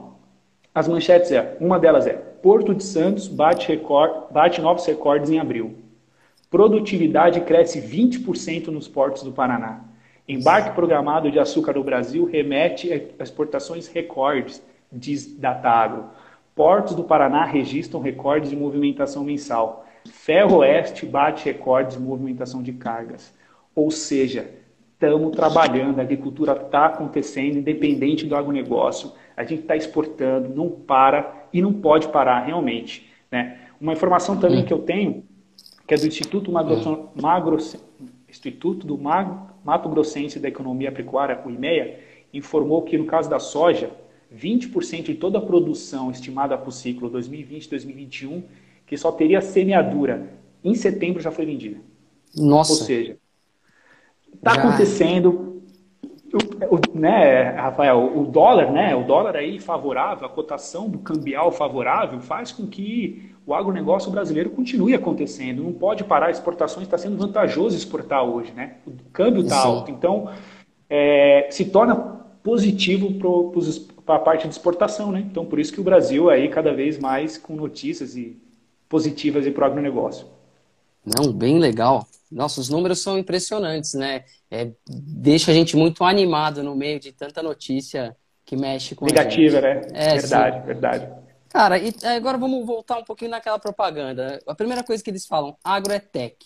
As 0.74 0.88
manchetes 0.88 1.34
é, 1.34 1.58
uma 1.60 1.78
delas 1.78 2.08
é, 2.08 2.14
Porto 2.14 2.74
de 2.74 2.84
Santos 2.84 3.28
bate, 3.28 3.68
recorde, 3.68 4.32
bate 4.32 4.62
novos 4.62 4.86
recordes 4.86 5.30
em 5.30 5.40
abril. 5.40 5.89
Produtividade 6.50 7.42
cresce 7.42 7.80
20% 7.80 8.68
nos 8.68 8.88
portos 8.88 9.22
do 9.22 9.32
Paraná. 9.32 9.82
Embarque 10.28 10.72
programado 10.72 11.30
de 11.30 11.38
açúcar 11.38 11.74
no 11.74 11.84
Brasil 11.84 12.26
remete 12.26 12.92
a 12.92 13.24
exportações 13.24 13.88
recordes, 13.88 14.64
diz 14.92 15.38
Datagro. 15.38 16.06
Portos 16.56 16.96
do 16.96 17.04
Paraná 17.04 17.46
registram 17.46 18.02
recordes 18.02 18.50
de 18.50 18.56
movimentação 18.56 19.24
mensal. 19.24 19.86
Ferroeste 20.12 21.06
bate 21.06 21.46
recordes 21.46 21.98
de 21.98 22.04
movimentação 22.04 22.64
de 22.64 22.74
cargas. 22.74 23.32
Ou 23.76 23.92
seja, 23.92 24.50
estamos 24.94 25.36
trabalhando, 25.36 26.00
a 26.00 26.02
agricultura 26.02 26.54
está 26.54 26.88
acontecendo, 26.88 27.60
independente 27.60 28.26
do 28.26 28.36
agronegócio, 28.36 29.12
a 29.38 29.44
gente 29.44 29.62
está 29.62 29.76
exportando, 29.76 30.50
não 30.50 30.68
para 30.70 31.48
e 31.54 31.62
não 31.62 31.74
pode 31.74 32.08
parar 32.08 32.40
realmente. 32.40 33.08
Né? 33.32 33.60
Uma 33.80 33.94
informação 33.94 34.40
também 34.40 34.64
hum. 34.64 34.66
que 34.66 34.74
eu 34.74 34.80
tenho 34.80 35.29
que 35.90 35.96
é 35.96 35.98
do 35.98 36.06
Instituto, 36.06 36.52
Magro, 36.52 37.10
Magro, 37.20 37.58
Instituto 38.30 38.86
do 38.86 38.96
Mato 38.96 39.90
Grossense 39.90 40.40
da 40.40 40.48
Economia 40.48 40.92
Pecuária, 40.92 41.42
o 41.44 41.50
IMEA, 41.50 42.00
informou 42.32 42.84
que 42.84 42.96
no 42.96 43.06
caso 43.06 43.28
da 43.28 43.40
soja, 43.40 43.90
20% 44.32 45.06
de 45.06 45.16
toda 45.16 45.40
a 45.40 45.42
produção 45.42 46.12
estimada 46.12 46.56
para 46.56 46.70
o 46.70 46.72
ciclo 46.72 47.10
2020-2021, 47.10 48.44
que 48.86 48.96
só 48.96 49.12
teria 49.12 49.42
semeadura 49.42 50.30
em 50.64 50.76
setembro 50.76 51.24
já 51.24 51.32
foi 51.32 51.48
vendida. 51.48 51.80
Nossa. 52.38 52.74
Ou 52.74 52.78
seja, 52.78 53.18
está 54.32 54.54
acontecendo, 54.54 55.64
o, 56.32 56.76
o, 56.76 57.00
né, 57.00 57.50
Rafael, 57.50 58.16
o 58.16 58.28
dólar, 58.28 58.72
né, 58.72 58.96
o 58.96 59.04
dólar 59.06 59.36
aí 59.36 59.60
favorável, 59.60 60.28
a 60.28 60.30
cotação 60.30 60.88
do 60.88 61.00
cambial 61.00 61.52
favorável 61.52 62.22
faz 62.22 62.52
com 62.52 62.68
que 62.68 63.34
o 63.50 63.56
agronegócio 63.56 64.12
brasileiro 64.12 64.52
continue 64.52 64.94
acontecendo. 64.94 65.64
Não 65.64 65.74
pode 65.74 66.04
parar, 66.04 66.30
exportações 66.30 66.86
está 66.86 67.00
sendo 67.00 67.18
vantajoso 67.18 67.76
exportar 67.76 68.24
hoje, 68.24 68.52
né? 68.52 68.76
O 68.86 68.92
câmbio 69.12 69.42
está 69.42 69.58
alto. 69.58 69.90
Então, 69.90 70.30
é, 70.88 71.48
se 71.50 71.66
torna 71.66 71.96
positivo 72.44 73.12
para 74.06 74.16
a 74.16 74.20
parte 74.20 74.48
de 74.48 74.54
exportação, 74.54 75.12
né? 75.12 75.26
Então, 75.28 75.46
por 75.46 75.60
isso 75.60 75.74
que 75.74 75.82
o 75.82 75.84
Brasil 75.84 76.30
aí 76.30 76.48
cada 76.48 76.72
vez 76.72 77.00
mais 77.00 77.40
com 77.40 77.56
notícias 77.56 78.16
e 78.16 78.40
positivas 78.88 79.50
para 79.50 79.64
o 79.64 79.66
agronegócio. 79.66 80.28
Não, 81.04 81.34
bem 81.34 81.58
legal. 81.58 82.08
Nossa, 82.32 82.62
os 82.62 82.70
números 82.70 83.02
são 83.02 83.18
impressionantes, 83.18 83.96
né? 83.96 84.26
É, 84.52 84.70
deixa 84.88 85.50
a 85.50 85.56
gente 85.56 85.76
muito 85.76 86.04
animado 86.04 86.62
no 86.62 86.76
meio 86.76 87.00
de 87.00 87.12
tanta 87.12 87.42
notícia 87.42 88.16
que 88.46 88.56
mexe 88.56 88.94
com 88.94 89.06
Negativa, 89.06 89.60
né? 89.60 89.82
É, 89.92 90.18
verdade, 90.18 90.60
sim. 90.60 90.66
verdade. 90.68 91.29
Cara, 91.50 91.80
e 91.80 91.92
agora 92.16 92.38
vamos 92.38 92.64
voltar 92.64 93.00
um 93.00 93.04
pouquinho 93.04 93.32
naquela 93.32 93.58
propaganda. 93.58 94.40
A 94.48 94.54
primeira 94.54 94.84
coisa 94.84 95.04
que 95.04 95.10
eles 95.10 95.26
falam, 95.26 95.58
agro 95.64 95.92
é 95.92 96.00
tech. 96.00 96.38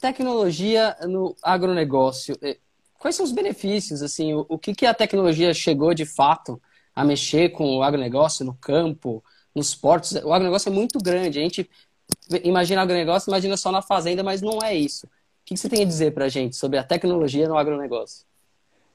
Tecnologia 0.00 0.96
no 1.08 1.34
agronegócio. 1.42 2.36
É, 2.40 2.58
quais 2.98 3.16
são 3.16 3.24
os 3.24 3.32
benefícios, 3.32 4.00
assim, 4.00 4.32
o, 4.32 4.58
que, 4.58 4.72
que 4.74 4.86
a 4.86 4.94
tecnologia 4.94 5.52
chegou 5.52 5.92
de 5.92 6.06
fato 6.06 6.62
a 6.94 7.04
mexer 7.04 7.50
com 7.50 7.78
o 7.78 7.82
agronegócio 7.82 8.44
no 8.44 8.54
campo, 8.54 9.24
nos 9.52 9.74
portos? 9.74 10.12
O 10.12 10.32
agronegócio 10.32 10.68
é 10.68 10.72
muito 10.72 10.98
grande. 11.00 11.40
A 11.40 11.42
gente 11.42 11.68
imagina 12.44 12.82
agronegócio, 12.82 13.28
imagina 13.28 13.56
só 13.56 13.72
na 13.72 13.82
fazenda, 13.82 14.22
mas 14.22 14.40
não 14.40 14.60
é 14.62 14.72
isso. 14.72 15.06
O 15.06 15.10
que, 15.44 15.54
que 15.54 15.60
você 15.60 15.68
tem 15.68 15.82
a 15.82 15.86
dizer 15.86 16.14
para 16.14 16.26
a 16.26 16.28
gente 16.28 16.54
sobre 16.54 16.78
a 16.78 16.84
tecnologia 16.84 17.48
no 17.48 17.58
agronegócio? 17.58 18.24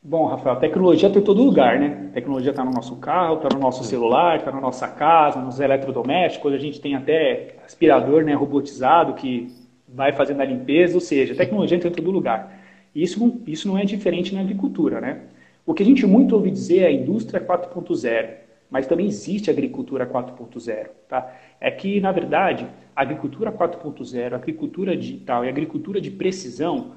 Bom, 0.10 0.26
Rafael, 0.26 0.56
a 0.56 0.60
tecnologia 0.60 1.10
está 1.10 1.20
em 1.20 1.22
todo 1.22 1.44
lugar, 1.44 1.78
né? 1.78 2.08
A 2.12 2.14
tecnologia 2.14 2.52
está 2.52 2.64
no 2.64 2.72
nosso 2.72 2.96
carro, 2.96 3.36
está 3.36 3.50
no 3.54 3.60
nosso 3.60 3.84
celular, 3.84 4.38
está 4.38 4.50
na 4.54 4.62
nossa 4.62 4.88
casa, 4.88 5.42
nos 5.42 5.60
eletrodomésticos. 5.60 6.54
A 6.54 6.58
gente 6.58 6.80
tem 6.80 6.96
até 6.96 7.58
aspirador 7.66 8.24
né, 8.24 8.34
robotizado 8.34 9.16
que 9.16 9.52
vai 9.86 10.14
fazendo 10.14 10.40
a 10.40 10.46
limpeza, 10.46 10.96
ou 10.96 11.02
seja, 11.02 11.34
a 11.34 11.36
tecnologia 11.36 11.76
está 11.76 11.90
em 11.90 11.92
todo 11.92 12.10
lugar. 12.10 12.58
E 12.96 13.04
isso, 13.04 13.42
isso 13.46 13.68
não 13.68 13.78
é 13.78 13.84
diferente 13.84 14.34
na 14.34 14.40
agricultura, 14.40 15.02
né? 15.02 15.24
O 15.66 15.74
que 15.74 15.84
a 15.84 15.86
gente 15.86 16.06
muito 16.06 16.34
ouve 16.36 16.52
dizer 16.52 16.84
é 16.84 16.88
a 16.88 16.92
indústria 16.94 17.46
4.0, 17.46 18.30
mas 18.72 18.88
também 18.88 19.08
existe 19.08 19.50
a 19.50 19.54
agricultura 19.54 20.08
4.0, 20.08 20.88
tá? 21.10 21.36
É 21.60 21.70
que, 21.70 22.00
na 22.00 22.14
verdade, 22.14 22.66
a 22.96 23.02
agricultura 23.02 23.52
4.0, 23.52 24.32
a 24.32 24.38
agricultura 24.38 24.96
digital 24.96 25.44
e 25.44 25.48
a 25.48 25.52
agricultura 25.52 26.00
de 26.00 26.12
precisão 26.12 26.94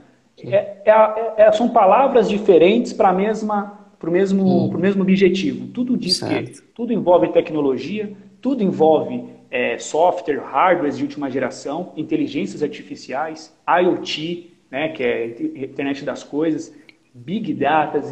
é, 0.47 0.83
é, 0.85 1.35
é, 1.37 1.53
são 1.53 1.69
palavras 1.69 2.29
diferentes 2.29 2.93
para 2.93 3.13
mesma 3.13 3.79
para 3.99 4.09
o 4.09 4.13
mesmo, 4.13 4.43
hum. 4.43 4.79
mesmo 4.79 5.03
objetivo. 5.03 5.67
Tudo 5.69 5.95
diz 5.95 6.17
certo. 6.17 6.53
que 6.53 6.63
tudo 6.75 6.91
envolve 6.91 7.29
tecnologia, 7.29 8.11
tudo 8.41 8.63
envolve 8.63 9.25
é, 9.51 9.77
software, 9.77 10.39
hardware 10.39 10.91
de 10.91 11.03
última 11.03 11.31
geração, 11.31 11.93
inteligências 11.99 12.63
artificiais, 12.63 13.55
IoT, 13.69 14.55
né, 14.71 14.89
que 14.89 15.03
é 15.03 15.27
internet 15.65 16.03
das 16.03 16.25
coisas, 16.25 16.75
big 17.13 17.53
data, 17.53 18.03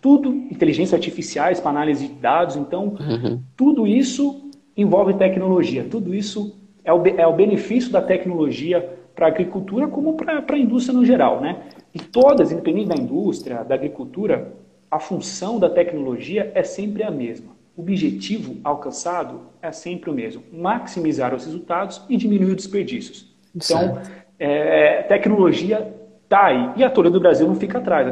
tudo 0.00 0.32
inteligências 0.32 0.94
artificiais 0.94 1.58
para 1.58 1.70
análise 1.70 2.06
de 2.06 2.14
dados. 2.14 2.54
Então, 2.54 2.96
uhum. 3.00 3.40
tudo 3.56 3.84
isso 3.84 4.48
envolve 4.76 5.14
tecnologia. 5.14 5.84
Tudo 5.90 6.14
isso 6.14 6.56
é 6.84 6.92
o, 6.92 7.04
é 7.04 7.26
o 7.26 7.32
benefício 7.32 7.90
da 7.90 8.00
tecnologia 8.00 8.98
para 9.14 9.26
a 9.26 9.28
agricultura 9.28 9.88
como 9.88 10.14
para 10.14 10.44
a 10.48 10.58
indústria 10.58 10.96
no 10.96 11.04
geral. 11.04 11.40
Né? 11.40 11.56
E 11.94 11.98
todas, 11.98 12.50
independente 12.50 12.88
da 12.88 12.96
indústria, 12.96 13.62
da 13.62 13.74
agricultura, 13.74 14.54
a 14.90 14.98
função 14.98 15.58
da 15.58 15.70
tecnologia 15.70 16.50
é 16.54 16.62
sempre 16.62 17.02
a 17.02 17.10
mesma. 17.10 17.52
O 17.76 17.82
objetivo 17.82 18.56
alcançado 18.62 19.40
é 19.60 19.72
sempre 19.72 20.10
o 20.10 20.12
mesmo: 20.12 20.42
maximizar 20.52 21.34
os 21.34 21.44
resultados 21.44 22.02
e 22.08 22.16
diminuir 22.16 22.50
os 22.50 22.56
desperdícios. 22.56 23.34
Então, 23.54 24.00
é, 24.38 25.02
tecnologia 25.02 25.94
está 26.24 26.46
aí. 26.46 26.72
E 26.76 26.84
a 26.84 26.90
Toledo 26.90 27.18
do 27.18 27.20
Brasil 27.20 27.46
não 27.46 27.54
fica 27.54 27.78
atrás. 27.78 28.08
A, 28.08 28.10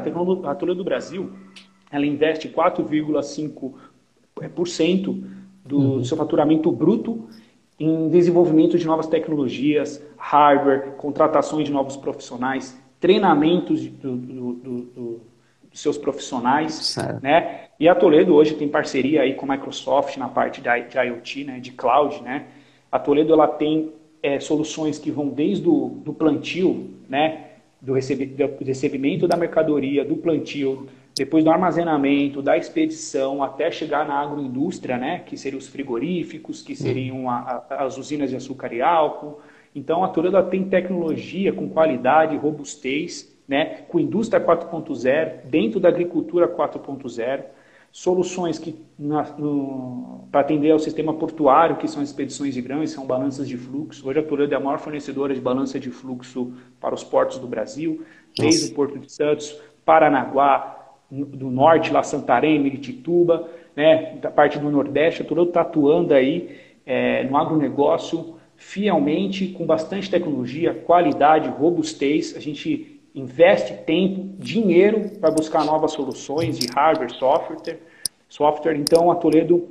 a 0.50 0.54
Toledo 0.54 0.78
do 0.78 0.84
Brasil 0.84 1.30
ela 1.90 2.06
investe 2.06 2.49
4,5% 2.49 5.25
do 5.64 5.78
uhum. 5.78 6.04
seu 6.04 6.16
faturamento 6.16 6.70
bruto 6.70 7.28
em 7.78 8.08
desenvolvimento 8.08 8.78
de 8.78 8.87
novas 8.87 9.06
tecnologias, 9.06 10.02
hardware, 10.16 10.92
contratações 10.99 11.66
de 11.66 11.72
novos 11.72 11.96
profissionais, 11.96 12.80
treinamentos 13.00 13.87
do, 13.87 14.16
do, 14.16 14.52
do, 14.52 15.21
dos 15.71 15.80
seus 15.80 15.97
profissionais, 15.97 16.75
certo. 16.75 17.23
né? 17.23 17.69
E 17.78 17.88
a 17.88 17.95
Toledo 17.95 18.35
hoje 18.35 18.54
tem 18.54 18.69
parceria 18.69 19.23
aí 19.23 19.35
com 19.35 19.50
a 19.50 19.57
Microsoft 19.57 20.16
na 20.19 20.28
parte 20.28 20.61
de, 20.61 20.69
de 20.83 20.99
IoT, 20.99 21.45
né? 21.45 21.61
De 21.61 21.73
cloud, 21.73 22.23
né? 22.23 22.47
A 22.92 22.99
Toledo 22.99 23.33
ela 23.33 23.49
tem 23.49 23.92
é, 24.23 24.38
soluções 24.38 24.99
que 24.99 25.11
vão 25.11 25.28
desde 25.28 25.66
o 25.66 26.00
do 26.04 26.12
plantio, 26.12 26.90
né? 27.09 27.47
Do, 27.80 27.95
recebe, 27.95 28.26
do 28.26 28.62
recebimento 28.62 29.26
da 29.26 29.38
mercadoria, 29.38 30.04
do 30.04 30.16
plantio, 30.16 30.87
depois 31.16 31.42
do 31.42 31.50
armazenamento, 31.50 32.42
da 32.42 32.57
expedição, 32.57 33.42
até 33.42 33.71
chegar 33.71 34.07
na 34.07 34.14
agroindústria, 34.14 34.97
né, 34.97 35.23
que 35.25 35.37
seriam 35.37 35.59
os 35.59 35.66
frigoríficos, 35.66 36.62
que 36.62 36.76
seriam 36.76 37.28
a, 37.28 37.64
a, 37.69 37.85
as 37.85 37.99
usinas 37.99 38.30
de 38.30 38.37
açúcar 38.37 38.73
e 38.73 38.80
álcool. 38.80 39.40
Então, 39.74 40.02
a 40.02 40.08
Toledo 40.08 40.42
tem 40.44 40.64
tecnologia 40.68 41.52
com 41.52 41.68
qualidade, 41.68 42.36
robustez, 42.36 43.30
né, 43.46 43.82
com 43.88 43.98
indústria 44.00 44.44
4.0, 44.44 45.44
dentro 45.44 45.80
da 45.80 45.88
agricultura 45.88 46.48
4.0, 46.48 47.44
soluções 47.92 48.58
que 48.58 48.76
para 50.30 50.40
atender 50.40 50.70
ao 50.70 50.78
sistema 50.78 51.12
portuário, 51.12 51.76
que 51.76 51.88
são 51.88 52.02
as 52.02 52.10
expedições 52.10 52.54
de 52.54 52.62
grãos, 52.62 52.90
são 52.90 53.04
balanças 53.06 53.48
de 53.48 53.56
fluxo. 53.56 54.08
Hoje 54.08 54.20
a 54.20 54.22
Toledo 54.22 54.54
é 54.54 54.56
a 54.56 54.60
maior 54.60 54.78
fornecedora 54.78 55.34
de 55.34 55.40
balança 55.40 55.80
de 55.80 55.90
fluxo 55.90 56.52
para 56.80 56.94
os 56.94 57.02
portos 57.02 57.38
do 57.38 57.48
Brasil, 57.48 58.04
desde 58.36 58.70
o 58.70 58.74
Porto 58.74 58.98
de 58.98 59.10
Santos, 59.10 59.60
Paranaguá, 59.84 60.76
do 61.10 61.50
norte, 61.50 61.92
lá 61.92 62.04
Santarém, 62.04 62.60
Miritituba, 62.60 63.48
né, 63.74 64.16
da 64.22 64.30
parte 64.30 64.58
do 64.58 64.70
Nordeste, 64.70 65.24
todo 65.24 65.42
está 65.42 65.62
atuando 65.62 66.14
aí 66.14 66.56
é, 66.86 67.24
no 67.24 67.36
agronegócio 67.36 68.36
fielmente, 68.61 69.49
com 69.49 69.64
bastante 69.64 70.11
tecnologia, 70.11 70.75
qualidade, 70.75 71.49
robustez. 71.49 72.37
A 72.37 72.40
gente 72.40 73.00
investe 73.14 73.73
tempo, 73.85 74.37
dinheiro 74.38 75.12
para 75.19 75.31
buscar 75.31 75.64
novas 75.64 75.93
soluções 75.93 76.59
de 76.59 76.69
hardware, 76.69 77.11
software. 77.11 77.79
software. 78.29 78.76
Então, 78.76 79.11
a 79.11 79.17
Toledo 79.17 79.67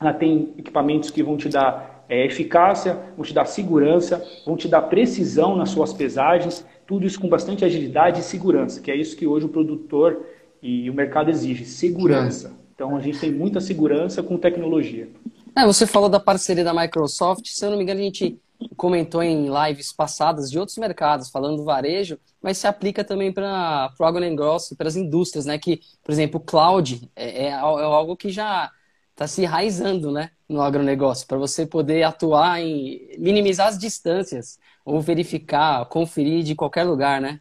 ela 0.00 0.14
tem 0.14 0.54
equipamentos 0.56 1.10
que 1.10 1.22
vão 1.22 1.36
te 1.36 1.50
dar 1.50 2.06
é, 2.08 2.24
eficácia, 2.24 2.98
vão 3.14 3.24
te 3.24 3.34
dar 3.34 3.44
segurança, 3.44 4.24
vão 4.46 4.56
te 4.56 4.66
dar 4.66 4.82
precisão 4.82 5.54
nas 5.54 5.68
suas 5.68 5.92
pesagens, 5.92 6.64
tudo 6.86 7.06
isso 7.06 7.20
com 7.20 7.28
bastante 7.28 7.62
agilidade 7.62 8.20
e 8.20 8.24
segurança, 8.24 8.80
que 8.80 8.90
é 8.90 8.96
isso 8.96 9.16
que 9.16 9.26
hoje 9.26 9.44
o 9.44 9.50
produtor 9.50 10.24
e 10.62 10.88
o 10.88 10.94
mercado 10.94 11.30
exige, 11.30 11.66
segurança. 11.66 12.58
Então 12.74 12.96
a 12.96 13.00
gente 13.00 13.20
tem 13.20 13.30
muita 13.30 13.60
segurança 13.60 14.22
com 14.22 14.38
tecnologia. 14.38 15.08
É, 15.56 15.64
você 15.66 15.86
falou 15.86 16.08
da 16.08 16.20
parceria 16.20 16.64
da 16.64 16.72
Microsoft, 16.72 17.46
se 17.46 17.64
eu 17.64 17.70
não 17.70 17.76
me 17.76 17.82
engano 17.82 18.00
a 18.00 18.04
gente 18.04 18.40
comentou 18.76 19.22
em 19.22 19.48
lives 19.48 19.92
passadas 19.92 20.50
de 20.50 20.58
outros 20.58 20.76
mercados, 20.78 21.30
falando 21.30 21.56
do 21.56 21.64
varejo, 21.64 22.18
mas 22.42 22.58
se 22.58 22.66
aplica 22.66 23.02
também 23.02 23.32
para 23.32 23.92
o 23.98 24.04
agronegócio, 24.04 24.76
para 24.76 24.88
as 24.88 24.96
indústrias, 24.96 25.46
né? 25.46 25.58
Que, 25.58 25.80
por 26.02 26.12
exemplo, 26.12 26.40
o 26.40 26.44
cloud 26.44 27.10
é, 27.16 27.46
é, 27.46 27.48
é 27.48 27.52
algo 27.52 28.16
que 28.16 28.30
já 28.30 28.70
está 29.10 29.26
se 29.26 29.42
enraizando 29.42 30.10
né, 30.10 30.30
no 30.48 30.62
agronegócio, 30.62 31.26
para 31.26 31.36
você 31.38 31.66
poder 31.66 32.02
atuar 32.02 32.60
em 32.60 33.16
minimizar 33.18 33.68
as 33.68 33.78
distâncias 33.78 34.58
ou 34.84 35.00
verificar, 35.00 35.84
conferir 35.86 36.42
de 36.42 36.54
qualquer 36.54 36.84
lugar, 36.84 37.20
né? 37.20 37.40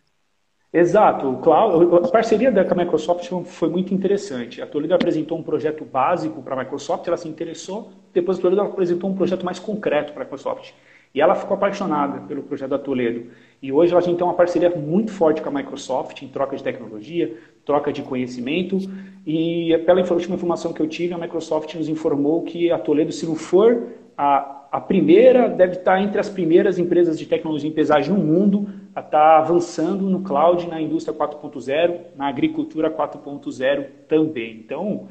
Exato. 0.72 1.40
A 1.52 2.08
parceria 2.10 2.52
da 2.52 2.64
Microsoft 2.76 3.28
foi 3.46 3.70
muito 3.70 3.92
interessante. 3.92 4.62
A 4.62 4.68
Toledo 4.68 4.94
apresentou 4.94 5.38
um 5.38 5.44
projeto 5.44 5.84
básico 5.84 6.44
para 6.44 6.54
a 6.54 6.60
Microsoft, 6.60 7.08
ela 7.08 7.18
se 7.18 7.28
interessou, 7.28 7.90
depois 8.14 8.38
a 8.38 8.42
Toledo 8.42 8.62
apresentou 8.62 9.10
um 9.10 9.16
projeto 9.16 9.44
mais 9.44 9.58
concreto 9.58 10.14
para 10.14 10.22
a 10.22 10.26
Microsoft. 10.26 10.74
E 11.14 11.20
ela 11.20 11.34
ficou 11.34 11.58
apaixonada 11.58 12.22
pelo 12.28 12.44
projeto 12.44 12.70
da 12.70 12.78
Toledo. 12.78 13.32
E 13.64 13.72
hoje 13.72 13.96
a 13.96 14.00
gente 14.00 14.18
tem 14.18 14.24
uma 14.24 14.36
parceria 14.36 14.70
muito 14.70 15.12
forte 15.12 15.42
com 15.42 15.50
a 15.50 15.52
Microsoft 15.52 16.22
em 16.22 16.28
troca 16.28 16.56
de 16.56 16.64
tecnologia, 16.64 17.36
troca 17.66 17.92
de 17.92 18.04
conhecimento. 18.04 18.78
E 19.26 19.76
pela 19.88 20.02
última 20.02 20.36
informação 20.36 20.72
que 20.72 20.80
eu 20.80 20.88
tive, 20.88 21.16
a 21.16 21.18
Microsoft 21.18 21.74
nos 21.74 21.90
informou 21.90 22.44
que 22.44 22.72
a 22.72 22.78
Toledo, 22.78 23.12
se 23.12 23.26
não 23.26 23.36
for 23.36 23.88
a, 24.16 24.68
a 24.72 24.80
primeira, 24.80 25.50
deve 25.50 25.78
estar 25.78 26.00
entre 26.00 26.20
as 26.20 26.30
primeiras 26.30 26.78
empresas 26.78 27.18
de 27.18 27.26
tecnologia 27.26 27.68
em 27.68 27.74
pesagem 27.74 28.14
no 28.14 28.24
mundo 28.24 28.70
a 29.00 29.02
estar 29.02 29.38
avançando 29.38 30.10
no 30.10 30.22
cloud, 30.22 30.68
na 30.68 30.82
indústria 30.82 31.16
4.0, 31.16 32.00
na 32.18 32.28
agricultura 32.28 32.92
4.0 32.92 33.86
também. 34.08 34.62
Então, 34.64 35.08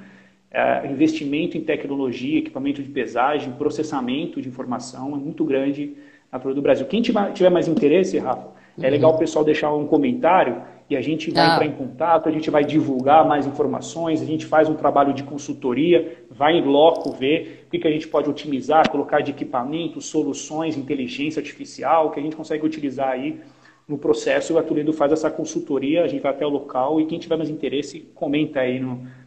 é, 0.51 0.87
investimento 0.87 1.57
em 1.57 1.63
tecnologia, 1.63 2.39
equipamento 2.39 2.83
de 2.83 2.89
pesagem, 2.89 3.53
processamento 3.53 4.41
de 4.43 4.49
informação 4.49 5.15
é 5.15 5.19
muito 5.19 5.45
grande 5.45 5.97
na 6.31 6.39
do 6.39 6.61
Brasil. 6.61 6.87
Quem 6.87 7.01
tiver, 7.01 7.51
mais 7.51 7.67
interesse, 7.67 8.19
Rafa, 8.19 8.49
é 8.79 8.85
uhum. 8.85 8.91
legal 8.91 9.15
o 9.15 9.19
pessoal 9.19 9.43
deixar 9.45 9.73
um 9.73 9.87
comentário 9.87 10.63
e 10.91 10.97
a 10.97 11.01
gente 11.01 11.31
vai 11.31 11.43
ah. 11.43 11.55
entrar 11.55 11.67
em 11.67 11.73
contato, 11.73 12.29
a 12.29 12.33
gente 12.33 12.51
vai 12.51 12.65
divulgar 12.65 13.27
mais 13.27 13.47
informações, 13.47 14.21
a 14.21 14.25
gente 14.27 14.45
faz 14.45 14.69
um 14.69 14.75
trabalho 14.75 15.15
de 15.15 15.23
consultoria, 15.23 16.19
vai 16.31 16.59
em 16.59 16.65
loco 16.65 17.11
ver 17.13 17.65
o 17.67 17.71
que, 17.71 17.79
que 17.79 17.89
a 17.89 17.91
gente 17.91 18.07
pode 18.09 18.29
otimizar, 18.29 18.91
colocar 18.91 19.21
de 19.21 19.31
equipamentos, 19.31 20.07
soluções, 20.07 20.77
inteligência 20.77 21.41
artificial, 21.41 22.11
que 22.11 22.21
a 22.21 22.23
gente 22.23 22.37
consegue 22.37 22.65
utilizar 22.65 23.11
aí 23.11 23.41
no 23.89 23.97
processo. 23.97 24.57
O 24.57 24.63
Toledo 24.63 24.93
faz 24.93 25.11
essa 25.11 25.31
consultoria, 25.31 26.05
a 26.05 26.09
gente 26.09 26.21
vai 26.21 26.33
até 26.33 26.47
o 26.47 26.51
local 26.51 27.01
e 27.01 27.07
quem 27.07 27.19
tiver 27.19 27.37
mais 27.37 27.49
interesse, 27.49 28.01
comenta 28.15 28.61
aí 28.61 28.81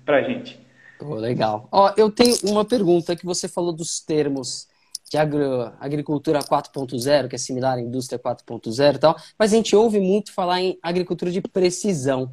para 0.05 0.17
a 0.17 0.21
gente. 0.21 0.59
Oh, 1.01 1.15
legal. 1.15 1.67
Eu 1.97 2.11
tenho 2.11 2.35
uma 2.43 2.63
pergunta 2.63 3.15
que 3.15 3.25
você 3.25 3.47
falou 3.47 3.73
dos 3.73 3.99
termos 3.99 4.67
de 5.09 5.17
agro, 5.17 5.73
agricultura 5.79 6.39
4.0, 6.39 7.27
que 7.27 7.35
é 7.35 7.39
similar 7.39 7.77
à 7.77 7.81
indústria 7.81 8.19
4.0 8.19 8.95
e 8.95 8.99
tal, 8.99 9.17
mas 9.37 9.51
a 9.51 9.55
gente 9.57 9.75
ouve 9.75 9.99
muito 9.99 10.31
falar 10.31 10.61
em 10.61 10.77
agricultura 10.81 11.31
de 11.31 11.41
precisão. 11.41 12.31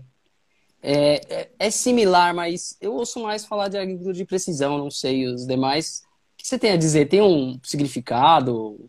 É, 0.80 1.14
é, 1.28 1.50
é, 1.58 1.70
similar, 1.70 2.32
mas 2.32 2.76
eu 2.80 2.94
ouço 2.94 3.20
mais 3.20 3.44
falar 3.44 3.66
de 3.66 3.76
agricultura 3.76 4.14
de 4.14 4.24
precisão, 4.24 4.78
não 4.78 4.92
sei 4.92 5.26
os 5.26 5.44
demais. 5.44 6.04
O 6.34 6.36
que 6.36 6.46
você 6.46 6.56
tem 6.56 6.70
a 6.70 6.76
dizer? 6.76 7.08
Tem 7.08 7.20
um 7.20 7.58
significado? 7.64 8.88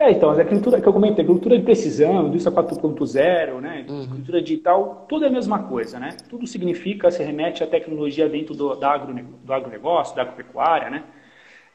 É, 0.00 0.10
então, 0.12 0.30
a 0.30 0.32
agricultura 0.32 0.80
que 0.80 0.88
eu 0.88 0.94
comentei, 0.94 1.22
agricultura 1.22 1.58
de 1.58 1.62
precisão, 1.62 2.28
indústria 2.28 2.56
4.0, 2.56 3.60
né, 3.60 3.84
uhum. 3.86 4.02
agricultura 4.04 4.40
digital, 4.40 5.04
tudo 5.06 5.26
é 5.26 5.28
a 5.28 5.30
mesma 5.30 5.64
coisa, 5.64 6.00
né? 6.00 6.16
Tudo 6.26 6.46
significa, 6.46 7.10
se 7.10 7.22
remete 7.22 7.62
à 7.62 7.66
tecnologia 7.66 8.26
dentro 8.26 8.54
do, 8.54 8.74
da 8.76 8.92
agro, 8.92 9.14
do 9.44 9.52
agronegócio, 9.52 10.16
da 10.16 10.22
agropecuária, 10.22 10.88
né? 10.88 11.04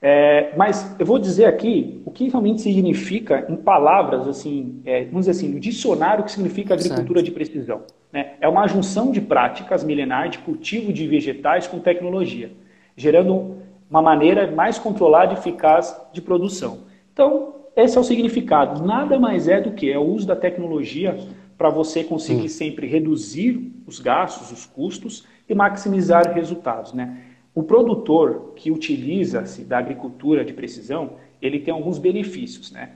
É, 0.02 0.54
mas 0.58 0.96
eu 1.00 1.06
vou 1.06 1.20
dizer 1.20 1.46
aqui 1.46 2.02
o 2.04 2.10
que 2.10 2.28
realmente 2.28 2.62
significa 2.62 3.46
em 3.48 3.56
palavras, 3.56 4.28
assim, 4.28 4.82
é, 4.86 5.06
vamos 5.06 5.28
dizer 5.28 5.32
assim, 5.32 5.54
no 5.54 5.60
dicionário 5.60 6.24
o 6.24 6.26
que 6.26 6.32
significa 6.32 6.74
agricultura 6.74 7.20
certo. 7.20 7.26
de 7.26 7.32
precisão. 7.32 7.84
Né? 8.12 8.34
É 8.42 8.48
uma 8.48 8.68
junção 8.68 9.12
de 9.12 9.22
práticas 9.22 9.84
milenares 9.84 10.32
de 10.32 10.40
cultivo 10.40 10.92
de 10.92 11.08
vegetais 11.08 11.68
com 11.68 11.78
tecnologia, 11.78 12.52
gerando 12.98 13.58
uma 13.88 14.02
maneira 14.02 14.50
mais 14.50 14.80
controlada 14.80 15.34
e 15.34 15.38
eficaz 15.38 15.96
de 16.12 16.22
produção. 16.24 16.80
Então, 17.14 17.65
esse 17.76 17.98
é 17.98 18.00
o 18.00 18.04
significado. 18.04 18.86
Nada 18.86 19.20
mais 19.20 19.48
é 19.48 19.60
do 19.60 19.72
que 19.72 19.92
é 19.92 19.98
o 19.98 20.04
uso 20.04 20.26
da 20.26 20.36
tecnologia 20.36 21.18
para 21.58 21.70
você 21.70 22.04
conseguir 22.04 22.50
sempre 22.50 22.88
reduzir 22.88 23.72
os 23.86 24.00
gastos, 24.00 24.52
os 24.52 24.66
custos 24.66 25.26
e 25.48 25.54
maximizar 25.54 26.34
resultados. 26.34 26.94
Né? 26.94 27.18
O 27.54 27.64
produtor 27.64 28.54
que 28.56 28.72
utiliza-se 28.72 29.64
da 29.64 29.78
agricultura 29.78 30.44
de 30.44 30.54
precisão, 30.54 31.14
ele 31.42 31.60
tem 31.60 31.74
alguns 31.74 31.98
benefícios. 31.98 32.72
Né? 32.72 32.92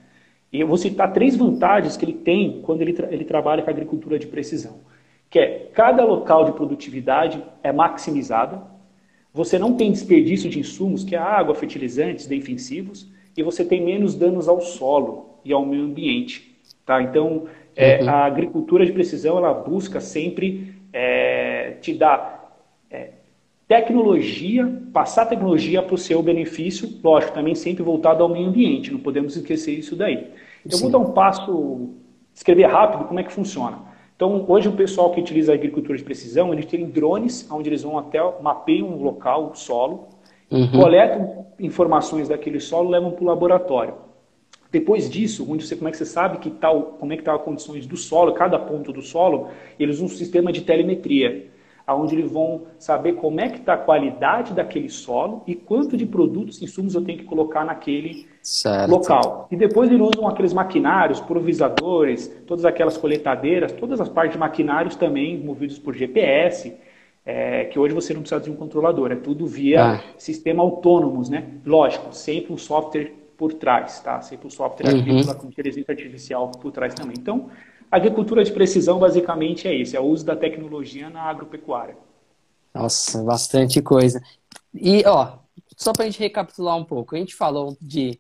E 0.52 0.60
eu 0.60 0.68
vou 0.68 0.78
citar 0.78 1.14
três 1.14 1.36
vantagens 1.36 1.96
que 1.96 2.06
ele 2.06 2.14
tem 2.14 2.62
quando 2.62 2.82
ele, 2.82 2.94
tra 2.94 3.12
ele 3.12 3.24
trabalha 3.24 3.62
com 3.62 3.70
agricultura 3.70 4.18
de 4.18 4.28
precisão. 4.28 4.80
Que 5.30 5.40
é, 5.40 5.70
cada 5.74 6.04
local 6.04 6.46
de 6.46 6.54
produtividade 6.54 7.44
é 7.62 7.72
maximizada, 7.72 8.62
você 9.32 9.60
não 9.60 9.76
tem 9.76 9.92
desperdício 9.92 10.50
de 10.50 10.60
insumos, 10.60 11.04
que 11.04 11.16
é 11.16 11.20
água, 11.20 11.54
fertilizantes, 11.54 12.26
defensivos, 12.26 13.08
e 13.40 13.44
você 13.44 13.64
tem 13.64 13.82
menos 13.82 14.16
danos 14.16 14.50
ao 14.50 14.60
solo 14.60 15.40
e 15.46 15.54
ao 15.54 15.66
meio 15.66 15.84
ambiente. 15.84 16.60
Tá? 16.86 17.02
Então, 17.02 17.46
é, 17.74 18.02
uhum. 18.02 18.10
a 18.10 18.26
agricultura 18.26 18.86
de 18.86 18.92
precisão 18.92 19.38
ela 19.38 19.54
busca 19.54 20.02
sempre 20.02 20.76
é, 20.92 21.78
te 21.80 21.94
dar 21.94 22.54
é, 22.92 23.12
tecnologia, 23.66 24.82
passar 24.92 25.26
tecnologia 25.26 25.82
para 25.82 25.96
o 25.96 25.98
seu 25.98 26.22
benefício, 26.22 27.00
lógico, 27.02 27.34
também 27.34 27.56
sempre 27.56 27.82
voltado 27.82 28.22
ao 28.24 28.28
meio 28.28 28.50
ambiente, 28.50 28.92
não 28.92 29.00
podemos 29.00 29.38
esquecer 29.38 29.72
isso 29.72 29.96
daí. 29.96 30.28
Então, 30.66 30.78
eu 30.78 30.82
vou 30.82 30.92
dar 30.92 30.98
um 30.98 31.14
passo, 31.14 31.92
escrever 32.36 32.66
rápido 32.66 33.06
como 33.06 33.22
é 33.22 33.24
que 33.24 33.32
funciona. 33.32 33.80
Então, 34.18 34.44
hoje 34.50 34.68
o 34.68 34.74
pessoal 34.74 35.12
que 35.12 35.22
utiliza 35.22 35.54
a 35.54 35.56
agricultura 35.56 35.98
de 35.98 36.04
precisão, 36.04 36.52
eles 36.52 36.66
têm 36.66 36.90
drones, 36.90 37.50
onde 37.50 37.70
eles 37.70 37.84
vão 37.84 37.98
até, 37.98 38.20
mapeiam 38.42 38.90
um 38.90 39.02
local, 39.02 39.52
o 39.52 39.56
solo, 39.56 40.10
uhum. 40.52 40.72
coletam 40.72 41.46
informações 41.60 42.30
daquele 42.30 42.60
solo 42.60 42.90
levam 42.90 43.12
para 43.12 43.24
o 43.24 43.28
laboratório. 43.28 43.96
Depois 44.72 45.10
disso, 45.10 45.46
onde 45.50 45.66
você, 45.66 45.76
como 45.76 45.88
é 45.88 45.92
que 45.92 45.98
você 45.98 46.06
sabe 46.06 46.38
que 46.38 46.52
tal, 46.52 46.96
como 47.00 47.12
é 47.12 47.16
que 47.16 47.22
estão 47.22 47.34
tá 47.34 47.40
as 47.40 47.46
condições 47.46 47.88
do 47.88 47.98
solo, 47.98 48.34
cada 48.34 48.60
ponto 48.60 48.94
do 48.94 49.02
solo, 49.02 49.50
eles 49.80 49.96
usam 49.96 50.06
um 50.06 50.10
sistema 50.10 50.52
de 50.52 50.62
telemetria, 50.62 51.48
onde 51.88 52.16
eles 52.16 52.32
vão 52.32 52.68
saber 52.78 53.14
como 53.14 53.40
é 53.40 53.50
que 53.50 53.58
está 53.58 53.74
a 53.74 53.78
qualidade 53.78 54.54
daquele 54.54 54.90
solo 54.90 55.42
e 55.48 55.56
quanto 55.56 55.98
de 55.98 56.06
produtos 56.06 56.62
e 56.62 56.66
insumos 56.66 56.94
eu 56.94 57.04
tenho 57.04 57.18
que 57.18 57.24
colocar 57.24 57.66
naquele 57.66 58.28
certo. 58.44 58.92
local. 58.92 59.48
E 59.50 59.56
depois 59.56 59.90
eles 59.90 60.08
usam 60.08 60.28
aqueles 60.28 60.54
maquinários, 60.54 61.20
pulverizadores, 61.20 62.28
todas 62.46 62.64
aquelas 62.64 62.96
coletadeiras, 62.96 63.72
todas 63.72 64.00
as 64.00 64.08
partes 64.08 64.34
de 64.34 64.40
maquinários 64.40 64.96
também 64.96 65.40
movidos 65.40 65.80
por 65.80 65.96
GPS, 65.96 66.76
é, 67.26 67.66
que 67.66 67.78
hoje 67.78 67.94
você 67.94 68.14
não 68.14 68.22
precisa 68.22 68.42
de 68.42 68.50
um 68.50 68.56
controlador, 68.56 69.12
é 69.12 69.16
tudo 69.16 69.46
via 69.46 69.96
ah. 69.96 70.04
sistema 70.18 70.64
autônomos, 70.64 71.30
né? 71.30 71.60
Lógico, 71.66 72.14
sempre 72.14 72.54
um 72.54 72.58
software 72.58 73.14
por 73.38 73.54
trás, 73.54 74.00
tá? 74.00 74.22
Sempre 74.22 74.48
um 74.48 74.50
software 74.50 74.94
uhum. 74.94 75.34
com 75.36 75.48
inteligência 75.48 75.92
artificial 75.92 76.52
por 76.52 76.72
trás 76.72 76.94
também. 76.94 77.16
Então, 77.18 77.50
agricultura 77.90 78.44
de 78.44 78.52
precisão 78.52 79.00
basicamente 79.00 79.68
é 79.68 79.74
isso, 79.74 79.96
é 79.96 80.00
o 80.00 80.04
uso 80.04 80.26
da 80.26 80.36
tecnologia 80.36 81.10
na 81.10 81.24
agropecuária. 81.24 81.96
Nossa, 82.74 83.24
bastante 83.24 83.82
coisa. 83.82 84.22
E, 84.74 85.04
ó, 85.06 85.38
só 85.76 85.94
para 85.94 86.04
a 86.04 86.06
gente 86.06 86.20
recapitular 86.20 86.78
um 86.78 86.84
pouco, 86.84 87.16
a 87.16 87.20
gente 87.20 87.34
falou 87.36 87.78
de, 87.82 88.20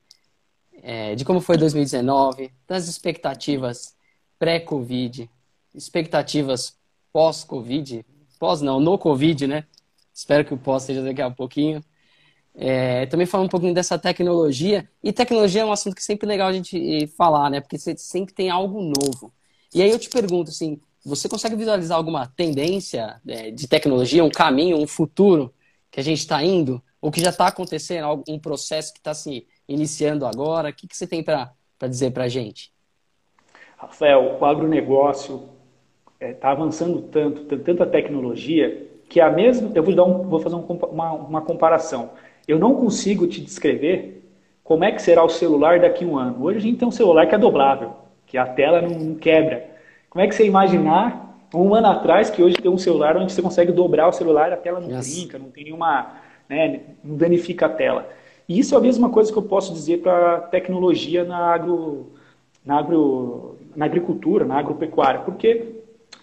é, 0.82 1.16
de 1.16 1.26
como 1.26 1.42
foi 1.42 1.58
2019, 1.58 2.52
das 2.68 2.88
expectativas 2.88 3.96
pré-Covid, 4.40 5.30
expectativas 5.76 6.78
pós-Covid, 7.12 8.06
pós 8.40 8.62
não, 8.62 8.80
no 8.80 8.98
Covid, 8.98 9.46
né? 9.46 9.66
Espero 10.14 10.46
que 10.46 10.54
o 10.54 10.58
pós 10.58 10.84
seja 10.84 11.04
daqui 11.04 11.22
a 11.22 11.30
pouquinho. 11.30 11.84
É, 12.56 13.06
também 13.06 13.28
falar 13.28 13.44
um 13.44 13.50
pouquinho 13.50 13.74
dessa 13.74 14.00
tecnologia. 14.00 14.90
E 15.04 15.14
tecnologia 15.14 15.62
é 15.62 15.66
um 15.66 15.72
assunto 15.72 15.96
que 15.96 16.02
é 16.02 16.04
sempre 16.04 16.28
legal 16.28 16.48
a 16.48 16.54
gente 16.54 17.08
falar, 17.16 17.50
né? 17.50 17.62
Porque 17.62 17.78
você 17.78 17.96
sempre 17.98 18.34
tem 18.34 18.50
algo 18.50 18.82
novo. 18.82 19.32
E 19.74 19.82
aí 19.82 19.90
eu 19.90 20.00
te 20.00 20.10
pergunto, 20.10 20.50
assim, 20.50 20.80
você 21.06 21.30
consegue 21.30 21.56
visualizar 21.56 21.98
alguma 21.98 22.28
tendência 22.28 23.22
é, 23.28 23.52
de 23.52 23.68
tecnologia, 23.68 24.24
um 24.24 24.30
caminho, 24.30 24.78
um 24.78 24.88
futuro 24.88 25.54
que 25.92 26.00
a 26.00 26.04
gente 26.04 26.20
está 26.20 26.44
indo? 26.44 26.82
Ou 27.02 27.12
que 27.12 27.22
já 27.22 27.30
está 27.30 27.48
acontecendo, 27.48 28.24
um 28.28 28.40
processo 28.40 28.92
que 28.92 29.00
está 29.00 29.14
se 29.14 29.48
iniciando 29.68 30.26
agora? 30.26 30.70
O 30.70 30.74
que, 30.74 30.88
que 30.88 30.98
você 30.98 31.08
tem 31.08 31.24
para 31.24 31.54
dizer 31.88 32.12
para 32.12 32.26
a 32.26 32.28
gente? 32.28 32.74
Rafael, 33.78 34.38
o 34.40 34.46
agronegócio 34.46 35.50
está 36.20 36.50
é, 36.50 36.52
avançando 36.52 37.02
tanto, 37.04 37.58
tanta 37.58 37.86
tecnologia, 37.86 38.88
que 39.08 39.20
é 39.20 39.24
a 39.24 39.32
mesma. 39.32 39.72
Eu 39.74 39.84
vou, 39.84 39.96
dar 39.96 40.04
um, 40.04 40.24
vou 40.24 40.40
fazer 40.40 40.56
um, 40.56 40.62
uma, 40.62 41.12
uma 41.14 41.42
comparação. 41.42 42.12
Eu 42.48 42.60
não 42.60 42.76
consigo 42.76 43.26
te 43.28 43.40
descrever 43.40 44.24
como 44.64 44.84
é 44.84 44.92
que 44.92 45.02
será 45.02 45.24
o 45.24 45.30
celular 45.30 45.80
daqui 45.80 46.04
a 46.04 46.08
um 46.08 46.18
ano. 46.18 46.44
Hoje 46.44 46.58
a 46.58 46.62
gente 46.62 46.78
tem 46.78 46.88
um 46.88 46.92
celular 46.92 47.26
que 47.28 47.36
é 47.36 47.38
dobrável, 47.38 47.94
que 48.26 48.38
a 48.38 48.46
tela 48.46 48.82
não, 48.82 48.90
não 48.90 49.16
quebra. 49.16 49.70
Como 50.10 50.24
é 50.24 50.28
que 50.28 50.36
você 50.36 50.46
imaginar 50.46 51.38
um 51.54 51.74
ano 51.74 51.88
atrás 51.88 52.30
que 52.30 52.44
hoje 52.44 52.58
tem 52.58 52.70
um 52.70 52.78
celular 52.78 53.18
onde 53.18 53.32
você 53.32 53.42
consegue 53.42 53.72
dobrar 53.72 54.08
o 54.08 54.12
celular, 54.12 54.52
a 54.52 54.58
tela 54.58 54.80
não 54.80 54.90
yes. 54.90 55.16
brinca, 55.16 55.40
não 55.40 55.50
tem 55.50 55.64
nenhuma, 55.64 56.14
né, 56.48 56.82
não 57.04 57.16
danifica 57.16 57.66
a 57.66 57.70
tela. 57.70 58.08
E 58.48 58.60
isso 58.60 58.76
é 58.76 58.78
a 58.78 58.82
mesma 58.82 59.10
coisa 59.10 59.32
que 59.32 59.38
eu 59.38 59.44
posso 59.44 59.74
dizer 59.74 60.02
para 60.02 60.42
tecnologia 60.42 61.24
na 61.24 61.38
agro, 61.38 62.12
na 62.66 62.78
agro, 62.78 63.58
na 63.76 63.86
agricultura, 63.86 64.46
na 64.46 64.58
agropecuária, 64.60 65.22
porque 65.22 65.79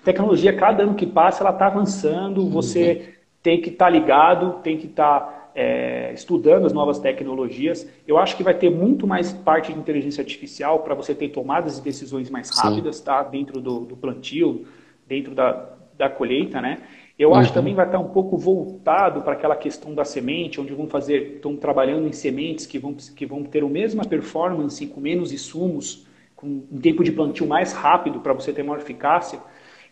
tecnologia, 0.06 0.52
cada 0.52 0.84
ano 0.84 0.94
que 0.94 1.04
passa, 1.04 1.42
ela 1.42 1.50
está 1.50 1.66
avançando, 1.66 2.42
uhum. 2.42 2.48
você 2.48 3.14
tem 3.42 3.60
que 3.60 3.70
estar 3.70 3.86
tá 3.86 3.90
ligado, 3.90 4.60
tem 4.62 4.78
que 4.78 4.86
estar 4.86 5.20
tá, 5.20 5.50
é, 5.52 6.12
estudando 6.14 6.64
as 6.64 6.72
novas 6.72 7.00
tecnologias. 7.00 7.88
Eu 8.06 8.16
acho 8.16 8.36
que 8.36 8.44
vai 8.44 8.54
ter 8.54 8.70
muito 8.70 9.04
mais 9.04 9.32
parte 9.32 9.72
de 9.72 9.78
inteligência 9.78 10.22
artificial 10.22 10.78
para 10.80 10.94
você 10.94 11.12
ter 11.12 11.30
tomadas 11.30 11.76
de 11.76 11.82
decisões 11.82 12.30
mais 12.30 12.50
rápidas, 12.50 12.96
Sim. 12.96 13.04
tá? 13.04 13.22
Dentro 13.24 13.60
do, 13.60 13.80
do, 13.80 13.96
plantio, 13.96 14.64
dentro 15.08 15.34
da, 15.34 15.70
da 15.98 16.08
colheita, 16.08 16.60
né? 16.60 16.78
Eu 17.18 17.30
uhum. 17.30 17.36
acho 17.36 17.52
também 17.52 17.74
vai 17.74 17.86
estar 17.86 17.98
um 17.98 18.10
pouco 18.10 18.36
voltado 18.36 19.22
para 19.22 19.32
aquela 19.32 19.56
questão 19.56 19.92
da 19.92 20.04
semente, 20.04 20.60
onde 20.60 20.72
vão 20.72 20.86
fazer, 20.86 21.36
estão 21.36 21.56
trabalhando 21.56 22.06
em 22.06 22.12
sementes 22.12 22.64
que 22.64 22.78
vão, 22.78 22.94
que 22.94 23.26
vão 23.26 23.42
ter 23.42 23.64
a 23.64 23.68
mesma 23.68 24.04
performance, 24.04 24.86
com 24.86 25.00
menos 25.00 25.32
insumos, 25.32 26.06
com 26.36 26.46
um 26.46 26.78
tempo 26.80 27.02
de 27.02 27.10
plantio 27.10 27.46
mais 27.46 27.72
rápido 27.72 28.20
para 28.20 28.32
você 28.32 28.52
ter 28.52 28.62
maior 28.62 28.78
eficácia. 28.78 29.40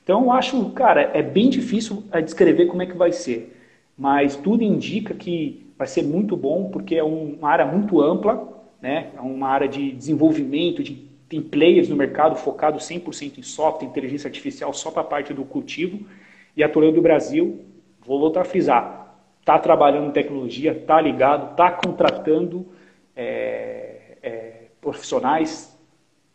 Então, 0.04 0.24
eu 0.24 0.32
acho, 0.32 0.70
cara, 0.72 1.10
é 1.14 1.22
bem 1.22 1.48
difícil 1.48 2.04
é, 2.12 2.20
descrever 2.20 2.66
como 2.66 2.82
é 2.82 2.86
que 2.86 2.96
vai 2.96 3.10
ser, 3.10 3.56
mas 3.96 4.36
tudo 4.36 4.62
indica 4.62 5.14
que 5.14 5.66
vai 5.78 5.86
ser 5.86 6.02
muito 6.02 6.36
bom, 6.36 6.68
porque 6.68 6.94
é 6.94 7.02
uma 7.02 7.48
área 7.48 7.64
muito 7.64 8.02
ampla, 8.02 8.62
né? 8.82 9.08
é 9.16 9.20
uma 9.22 9.48
área 9.48 9.66
de 9.66 9.92
desenvolvimento, 9.92 10.82
de, 10.82 11.08
tem 11.26 11.40
players 11.40 11.88
no 11.88 11.96
mercado 11.96 12.36
focado 12.36 12.78
100% 12.78 13.38
em 13.38 13.42
software, 13.42 13.88
inteligência 13.88 14.28
artificial 14.28 14.74
só 14.74 14.90
para 14.90 15.00
a 15.00 15.06
parte 15.06 15.32
do 15.32 15.42
cultivo, 15.42 16.06
e 16.54 16.62
a 16.62 16.68
Toledo 16.68 16.96
do 16.96 17.02
Brasil, 17.02 17.64
vou 18.04 18.20
voltar 18.20 18.42
a 18.42 18.44
frisar, 18.44 19.16
está 19.40 19.58
trabalhando 19.58 20.08
em 20.08 20.12
tecnologia, 20.12 20.72
está 20.72 21.00
ligado, 21.00 21.52
está 21.52 21.70
contratando 21.70 22.66
é, 23.16 24.18
é, 24.22 24.52
profissionais, 24.82 25.74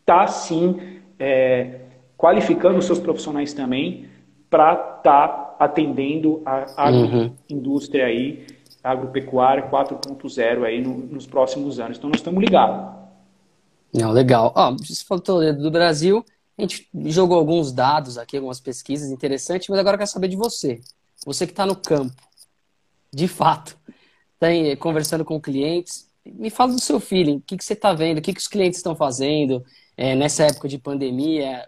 está 0.02 0.26
sim 0.26 1.02
é, 1.20 1.82
qualificando 2.20 2.78
os 2.78 2.86
seus 2.86 3.00
profissionais 3.00 3.54
também 3.54 4.10
para 4.50 4.74
estar 4.74 5.28
tá 5.30 5.56
atendendo 5.58 6.42
a 6.46 6.66
agroindústria 6.76 8.04
uhum. 8.04 8.10
aí, 8.10 8.48
agropecuária 8.84 9.70
4.0 9.70 10.66
aí 10.66 10.82
no, 10.82 10.98
nos 10.98 11.26
próximos 11.26 11.80
anos. 11.80 11.98
Então 11.98 12.10
nós 12.10 12.20
estamos 12.20 12.44
ligados. 12.44 12.94
Não, 13.94 14.12
legal. 14.12 14.52
Ó, 14.54 14.76
você 14.76 15.02
falou 15.06 15.54
do 15.54 15.72
Brasil, 15.72 16.26
a 16.58 16.62
gente 16.62 16.90
jogou 17.06 17.38
alguns 17.38 17.72
dados 17.72 18.18
aqui, 18.18 18.36
algumas 18.36 18.60
pesquisas 18.60 19.10
interessantes, 19.12 19.70
mas 19.70 19.80
agora 19.80 19.96
eu 19.96 20.00
quero 20.00 20.12
saber 20.12 20.28
de 20.28 20.36
você. 20.36 20.82
Você 21.26 21.48
que 21.48 21.54
está 21.54 21.66
no 21.66 21.76
campo, 21.76 22.22
de 23.14 23.30
fato, 23.30 23.78
tem, 24.38 24.72
tá 24.72 24.82
conversando 24.82 25.24
com 25.24 25.40
clientes, 25.40 26.06
me 26.26 26.50
fala 26.50 26.74
do 26.74 26.82
seu 26.82 27.00
feeling, 27.00 27.38
o 27.38 27.42
que, 27.42 27.56
que 27.56 27.64
você 27.64 27.74
está 27.74 27.94
vendo, 27.94 28.18
o 28.18 28.22
que, 28.22 28.34
que 28.34 28.42
os 28.42 28.48
clientes 28.48 28.80
estão 28.80 28.94
fazendo 28.94 29.64
é, 29.96 30.16
nessa 30.16 30.44
época 30.44 30.68
de 30.68 30.78
pandemia, 30.78 31.66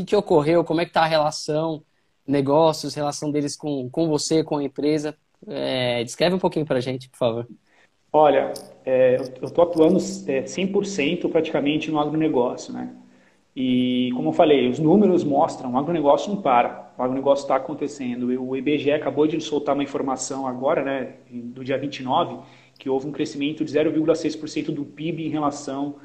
que, 0.00 0.04
que 0.04 0.16
ocorreu, 0.16 0.64
como 0.64 0.80
é 0.80 0.84
que 0.84 0.90
está 0.90 1.02
a 1.02 1.06
relação, 1.06 1.82
negócios, 2.26 2.94
relação 2.94 3.30
deles 3.30 3.56
com, 3.56 3.88
com 3.90 4.08
você, 4.08 4.42
com 4.42 4.58
a 4.58 4.64
empresa. 4.64 5.16
É, 5.46 6.02
descreve 6.04 6.34
um 6.34 6.38
pouquinho 6.38 6.66
para 6.66 6.78
a 6.78 6.80
gente, 6.80 7.08
por 7.08 7.18
favor. 7.18 7.48
Olha, 8.12 8.52
é, 8.84 9.16
eu 9.16 9.44
estou 9.46 9.64
atuando 9.64 9.96
é, 9.96 10.42
100% 10.42 11.30
praticamente 11.30 11.90
no 11.90 12.00
agronegócio, 12.00 12.72
né? 12.72 12.94
E, 13.54 14.10
como 14.14 14.28
eu 14.28 14.32
falei, 14.32 14.68
os 14.68 14.78
números 14.78 15.24
mostram, 15.24 15.72
o 15.72 15.78
agronegócio 15.78 16.32
não 16.32 16.40
para, 16.40 16.92
o 16.96 17.02
agronegócio 17.02 17.42
está 17.42 17.56
acontecendo. 17.56 18.26
O 18.26 18.56
IBGE 18.56 18.92
acabou 18.92 19.26
de 19.26 19.40
soltar 19.40 19.74
uma 19.74 19.82
informação 19.82 20.46
agora, 20.46 20.84
né, 20.84 21.14
do 21.30 21.64
dia 21.64 21.76
29, 21.76 22.38
que 22.78 22.88
houve 22.88 23.08
um 23.08 23.12
crescimento 23.12 23.64
de 23.64 23.72
0,6% 23.72 24.72
do 24.72 24.84
PIB 24.84 25.26
em 25.26 25.30
relação 25.30 25.96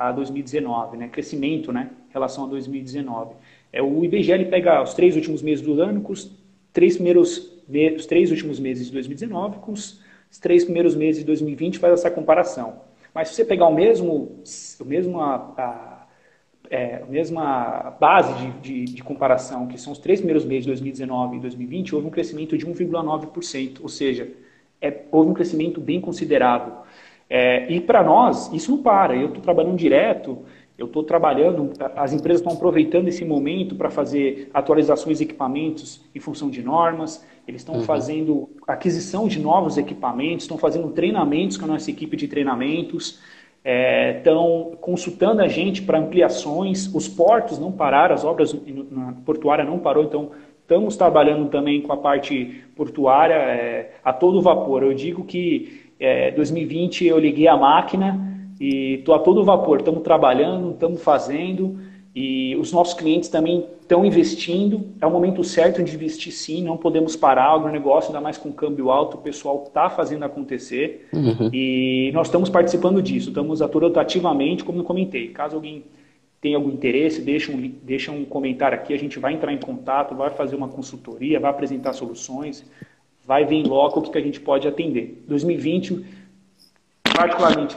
a 0.00 0.10
2019, 0.12 0.96
né? 0.96 1.08
Crescimento, 1.08 1.70
né? 1.70 1.90
Em 2.08 2.12
relação 2.14 2.44
a 2.44 2.46
2019. 2.48 3.34
É, 3.70 3.82
o 3.82 4.02
IBGE 4.02 4.32
ele 4.32 4.46
pega 4.46 4.82
os 4.82 4.94
três 4.94 5.14
últimos 5.14 5.42
meses 5.42 5.62
do 5.62 5.78
ano 5.80 6.00
com 6.00 6.14
os 6.14 6.34
três 6.72 6.94
primeiros 6.94 7.50
os 7.96 8.06
três 8.06 8.30
últimos 8.30 8.58
meses 8.58 8.86
de 8.86 8.92
2019 8.92 9.58
com 9.58 9.72
os, 9.72 10.00
três 10.40 10.64
primeiros 10.64 10.96
meses 10.96 11.20
de 11.20 11.26
2020 11.26 11.78
faz 11.78 11.92
essa 11.92 12.10
comparação. 12.10 12.80
Mas 13.14 13.28
se 13.28 13.34
você 13.34 13.44
pegar 13.44 13.66
o 13.66 13.74
mesmo, 13.74 14.42
o 14.80 14.84
mesmo 14.84 15.20
a, 15.20 15.36
a, 15.56 16.06
é, 16.70 17.02
a 17.02 17.06
mesma 17.06 17.96
base 18.00 18.32
de, 18.34 18.50
de, 18.60 18.94
de, 18.94 19.02
comparação, 19.02 19.66
que 19.66 19.78
são 19.78 19.92
os 19.92 19.98
três 19.98 20.20
primeiros 20.20 20.44
meses 20.44 20.64
de 20.64 20.70
2019 20.70 21.36
e 21.36 21.40
2020, 21.40 21.94
houve 21.94 22.06
um 22.06 22.10
crescimento 22.10 22.56
de 22.56 22.66
1,9%, 22.66 23.80
ou 23.82 23.88
seja, 23.88 24.28
é, 24.80 25.02
houve 25.10 25.30
um 25.30 25.34
crescimento 25.34 25.80
bem 25.80 26.00
considerável. 26.00 26.74
É, 27.30 27.72
e 27.72 27.80
para 27.80 28.02
nós, 28.02 28.52
isso 28.52 28.72
não 28.72 28.82
para. 28.82 29.14
Eu 29.14 29.28
estou 29.28 29.40
trabalhando 29.40 29.76
direto, 29.76 30.38
eu 30.76 30.86
estou 30.86 31.04
trabalhando, 31.04 31.70
as 31.94 32.12
empresas 32.12 32.40
estão 32.40 32.56
aproveitando 32.56 33.06
esse 33.06 33.24
momento 33.24 33.76
para 33.76 33.88
fazer 33.88 34.50
atualizações 34.52 35.18
de 35.18 35.24
equipamentos 35.24 36.02
em 36.12 36.18
função 36.18 36.50
de 36.50 36.62
normas, 36.62 37.24
eles 37.46 37.60
estão 37.60 37.76
uhum. 37.76 37.82
fazendo 37.82 38.48
aquisição 38.66 39.28
de 39.28 39.38
novos 39.38 39.76
equipamentos, 39.76 40.44
estão 40.44 40.58
fazendo 40.58 40.88
treinamentos 40.88 41.56
com 41.56 41.66
a 41.66 41.68
nossa 41.68 41.90
equipe 41.90 42.16
de 42.16 42.26
treinamentos, 42.26 43.20
é, 43.62 44.16
estão 44.16 44.72
consultando 44.80 45.42
a 45.42 45.48
gente 45.48 45.82
para 45.82 45.98
ampliações, 45.98 46.92
os 46.94 47.06
portos 47.06 47.58
não 47.58 47.70
pararam, 47.70 48.14
as 48.14 48.24
obras 48.24 48.56
na 48.90 49.12
portuária 49.24 49.64
não 49.64 49.78
parou, 49.78 50.04
então 50.04 50.30
estamos 50.62 50.96
trabalhando 50.96 51.50
também 51.50 51.82
com 51.82 51.92
a 51.92 51.96
parte 51.96 52.64
portuária 52.74 53.34
é, 53.34 53.92
a 54.02 54.12
todo 54.12 54.40
vapor. 54.40 54.82
Eu 54.82 54.94
digo 54.94 55.24
que 55.24 55.89
é, 56.00 56.30
2020 56.30 57.04
eu 57.04 57.18
liguei 57.18 57.46
a 57.46 57.56
máquina 57.56 58.18
e 58.58 58.94
estou 58.94 59.14
a 59.14 59.18
todo 59.18 59.44
vapor. 59.44 59.78
Estamos 59.78 60.02
trabalhando, 60.02 60.70
estamos 60.70 61.02
fazendo 61.02 61.78
e 62.14 62.56
os 62.56 62.72
nossos 62.72 62.94
clientes 62.94 63.28
também 63.28 63.66
estão 63.80 64.04
investindo. 64.04 64.86
É 65.00 65.06
o 65.06 65.10
momento 65.10 65.44
certo 65.44 65.82
de 65.82 65.94
investir 65.94 66.32
sim, 66.32 66.64
não 66.64 66.76
podemos 66.76 67.14
parar. 67.14 67.52
O 67.52 67.60
agronegócio, 67.60 68.08
ainda 68.08 68.20
mais 68.20 68.38
com 68.38 68.50
câmbio 68.50 68.90
alto, 68.90 69.18
o 69.18 69.20
pessoal 69.20 69.64
está 69.66 69.88
fazendo 69.90 70.24
acontecer 70.24 71.08
uhum. 71.12 71.50
e 71.52 72.10
nós 72.14 72.26
estamos 72.26 72.48
participando 72.48 73.02
disso. 73.02 73.28
Estamos 73.28 73.62
atuando 73.62 74.00
ativamente, 74.00 74.64
como 74.64 74.80
eu 74.80 74.84
comentei. 74.84 75.28
Caso 75.28 75.56
alguém 75.56 75.84
tenha 76.40 76.56
algum 76.56 76.70
interesse, 76.70 77.20
deixa 77.20 77.52
um, 77.52 77.72
deixa 77.82 78.10
um 78.10 78.24
comentário 78.24 78.76
aqui, 78.76 78.94
a 78.94 78.98
gente 78.98 79.18
vai 79.18 79.34
entrar 79.34 79.52
em 79.52 79.58
contato, 79.58 80.14
vai 80.14 80.30
fazer 80.30 80.56
uma 80.56 80.68
consultoria, 80.68 81.38
vai 81.38 81.50
apresentar 81.50 81.92
soluções 81.92 82.64
vai 83.24 83.44
ver 83.44 83.56
em 83.56 83.66
loco 83.66 84.00
o 84.00 84.02
que, 84.02 84.18
a 84.18 84.20
gente 84.20 84.40
pode 84.40 84.66
atender. 84.66 85.24
2020, 85.26 86.04
particularmente 87.14 87.76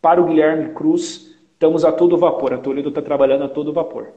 para 0.00 0.20
o 0.20 0.26
Guilherme 0.26 0.72
Cruz, 0.74 1.34
estamos 1.52 1.84
a 1.84 1.92
todo 1.92 2.16
vapor. 2.16 2.54
A 2.54 2.58
Toledo 2.58 2.88
está 2.88 3.02
trabalhando 3.02 3.44
a 3.44 3.48
todo 3.48 3.72
vapor. 3.72 4.12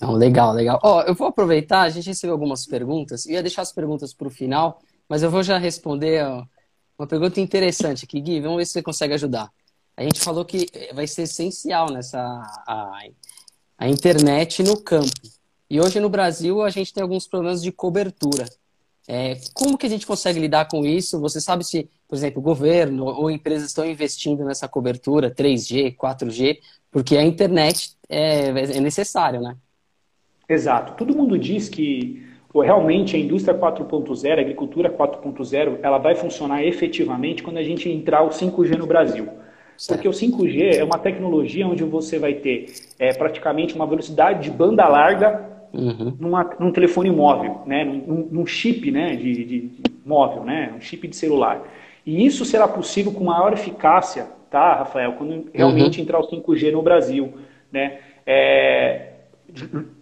Não, 0.00 0.12
legal, 0.12 0.52
legal. 0.52 0.78
Ó, 0.82 1.02
eu 1.02 1.14
vou 1.14 1.28
aproveitar, 1.28 1.82
a 1.82 1.88
gente 1.88 2.06
recebeu 2.06 2.34
algumas 2.34 2.66
perguntas, 2.66 3.26
eu 3.26 3.34
ia 3.34 3.42
deixar 3.42 3.62
as 3.62 3.72
perguntas 3.72 4.14
para 4.14 4.28
o 4.28 4.30
final, 4.30 4.80
mas 5.08 5.22
eu 5.22 5.30
vou 5.30 5.42
já 5.42 5.58
responder 5.58 6.24
uma 6.98 7.06
pergunta 7.06 7.40
interessante 7.40 8.04
aqui, 8.04 8.20
Gui, 8.20 8.40
vamos 8.40 8.58
ver 8.58 8.66
se 8.66 8.72
você 8.72 8.82
consegue 8.82 9.14
ajudar. 9.14 9.50
A 9.96 10.02
gente 10.02 10.20
falou 10.20 10.44
que 10.44 10.66
vai 10.94 11.08
ser 11.08 11.22
essencial 11.22 11.90
nessa 11.90 12.20
a, 12.66 13.00
a 13.76 13.88
internet 13.88 14.62
no 14.62 14.80
campo. 14.80 15.10
E 15.68 15.80
hoje 15.80 16.00
no 16.00 16.08
Brasil 16.08 16.62
a 16.62 16.70
gente 16.70 16.92
tem 16.94 17.02
alguns 17.02 17.26
problemas 17.26 17.60
de 17.60 17.72
cobertura. 17.72 18.46
É, 19.10 19.38
como 19.54 19.78
que 19.78 19.86
a 19.86 19.88
gente 19.88 20.06
consegue 20.06 20.38
lidar 20.38 20.68
com 20.68 20.84
isso? 20.84 21.18
Você 21.18 21.40
sabe 21.40 21.64
se, 21.64 21.88
por 22.06 22.14
exemplo, 22.14 22.40
o 22.40 22.42
governo 22.42 23.06
ou 23.06 23.30
empresas 23.30 23.68
estão 23.68 23.86
investindo 23.86 24.44
nessa 24.44 24.68
cobertura 24.68 25.34
3G, 25.34 25.96
4G, 25.96 26.58
porque 26.90 27.16
a 27.16 27.22
internet 27.22 27.96
é, 28.06 28.48
é 28.48 28.80
necessário, 28.80 29.40
né? 29.40 29.56
Exato. 30.46 30.92
Todo 30.92 31.16
mundo 31.16 31.38
diz 31.38 31.70
que 31.70 32.22
realmente 32.54 33.16
a 33.16 33.18
indústria 33.18 33.56
4.0, 33.56 34.38
a 34.38 34.40
agricultura 34.40 34.90
4.0, 34.90 35.78
ela 35.82 35.96
vai 35.96 36.14
funcionar 36.14 36.62
efetivamente 36.64 37.42
quando 37.42 37.56
a 37.56 37.62
gente 37.62 37.88
entrar 37.88 38.22
o 38.22 38.28
5G 38.28 38.76
no 38.76 38.86
Brasil. 38.86 39.26
Certo. 39.78 40.02
Porque 40.02 40.08
o 40.08 40.12
5G 40.12 40.76
é 40.76 40.84
uma 40.84 40.98
tecnologia 40.98 41.66
onde 41.66 41.84
você 41.84 42.18
vai 42.18 42.34
ter 42.34 42.74
é, 42.98 43.14
praticamente 43.14 43.74
uma 43.74 43.86
velocidade 43.86 44.42
de 44.42 44.50
banda 44.50 44.86
larga 44.86 45.57
uhum. 45.72 46.16
numa, 46.18 46.56
num 46.58 46.72
telefone 46.72 47.10
móvel, 47.10 47.62
né? 47.66 47.84
num, 47.84 48.28
num 48.30 48.46
chip 48.46 48.90
né? 48.90 49.16
De, 49.16 49.44
de, 49.44 49.44
de, 49.44 49.82
móvel, 50.04 50.44
né? 50.44 50.72
um 50.76 50.80
chip 50.80 51.06
de 51.06 51.16
celular. 51.16 51.62
E 52.04 52.24
isso 52.24 52.44
será 52.44 52.66
possível 52.66 53.12
com 53.12 53.24
maior 53.24 53.52
eficácia, 53.52 54.26
tá, 54.50 54.74
Rafael, 54.76 55.12
quando 55.12 55.50
realmente 55.52 55.98
uhum. 55.98 56.04
entrar 56.04 56.18
o 56.18 56.28
5G 56.28 56.72
no 56.72 56.82
Brasil. 56.82 57.34
Né? 57.70 57.98
É, 58.26 59.08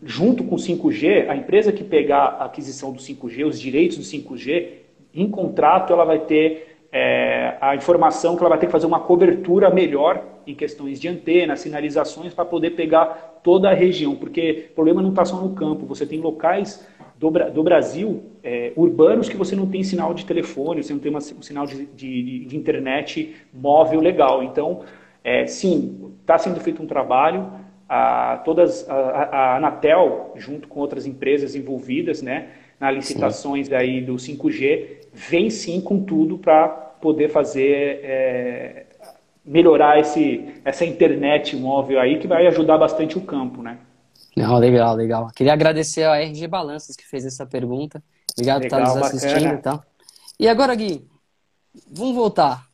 junto 0.03 0.45
com 0.45 0.55
o 0.55 0.59
5G, 0.59 1.29
a 1.29 1.37
empresa 1.37 1.73
que 1.73 1.85
pegar 1.85 2.37
a 2.39 2.45
aquisição 2.47 2.93
do 2.93 2.99
5G, 2.99 3.47
os 3.47 3.61
direitos 3.61 3.97
do 3.97 4.03
5G, 4.03 4.69
em 5.15 5.31
contrato 5.31 5.93
ela 5.93 6.05
vai 6.05 6.21
ter 6.21 6.66
é, 6.93 7.57
a 7.61 7.75
informação 7.75 8.37
que 8.37 8.43
ela 8.43 8.51
vai 8.51 8.59
ter 8.59 8.67
que 8.67 8.73
fazer 8.73 8.87
uma 8.87 9.01
cobertura 9.01 9.71
melhor 9.71 10.23
em 10.47 10.55
questões 10.55 11.01
de 11.01 11.09
antena, 11.09 11.57
sinalizações, 11.57 12.33
para 12.33 12.45
poder 12.45 12.71
pegar 12.71 13.41
toda 13.43 13.71
a 13.71 13.75
região, 13.75 14.15
porque 14.15 14.69
o 14.71 14.75
problema 14.75 15.03
não 15.03 15.11
está 15.11 15.25
só 15.25 15.41
no 15.41 15.55
campo, 15.55 15.87
você 15.87 16.07
tem 16.07 16.21
locais 16.21 16.87
do, 17.19 17.31
do 17.31 17.63
Brasil 17.63 18.23
é, 18.43 18.73
urbanos 18.77 19.29
que 19.29 19.37
você 19.37 19.57
não 19.57 19.67
tem 19.67 19.83
sinal 19.83 20.15
de 20.15 20.25
telefone, 20.25 20.83
você 20.83 20.93
não 20.93 21.01
tem 21.01 21.11
uma, 21.11 21.19
um 21.19 21.43
sinal 21.43 21.67
de, 21.67 21.87
de, 21.87 22.45
de 22.45 22.57
internet 22.57 23.35
móvel 23.53 24.01
legal. 24.01 24.43
Então, 24.43 24.83
é, 25.25 25.47
sim, 25.47 26.13
está 26.21 26.39
sendo 26.39 26.61
feito 26.61 26.83
um 26.83 26.87
trabalho, 26.87 27.51
a, 27.89 28.41
todas, 28.45 28.89
a, 28.89 28.95
a, 28.95 29.57
Anatel, 29.57 30.33
junto 30.37 30.69
com 30.69 30.81
outras 30.81 31.07
empresas 31.07 31.55
envolvidas, 31.55 32.23
né, 32.23 32.51
nas 32.79 32.95
licitações 32.95 33.71
aí 33.73 34.01
do 34.01 34.15
5G, 34.17 35.07
vem 35.13 35.51
sim 35.51 35.81
com 35.81 36.05
tudo 36.05 36.39
para 36.39 36.69
poder 36.69 37.29
fazer 37.31 38.01
é, 38.03 38.87
melhorar 39.45 39.99
esse, 39.99 40.61
essa 40.65 40.85
internet 40.85 41.57
móvel 41.57 42.01
aí 42.01 42.19
que 42.19 42.27
vai 42.27 42.47
ajudar 42.47 42.79
bastante 42.79 43.17
o 43.17 43.21
campo, 43.21 43.63
né? 43.63 43.79
Não, 44.37 44.59
legal, 44.59 44.95
legal. 44.95 45.29
Queria 45.35 45.55
agradecer 45.55 46.05
a 46.05 46.21
RG 46.21 46.47
Balanças 46.47 46.95
que 46.95 47.07
fez 47.07 47.25
essa 47.25 47.47
pergunta. 47.47 48.03
Obrigado 48.33 48.63
legal, 48.63 48.81
por 48.81 48.87
estar 48.87 49.01
nos 49.01 49.15
assistindo 49.15 49.55
e 49.55 49.59
tal. 49.59 49.83
E 50.39 50.47
agora, 50.47 50.75
Gui, 50.75 51.09
vamos 51.91 52.15
voltar. 52.15 52.67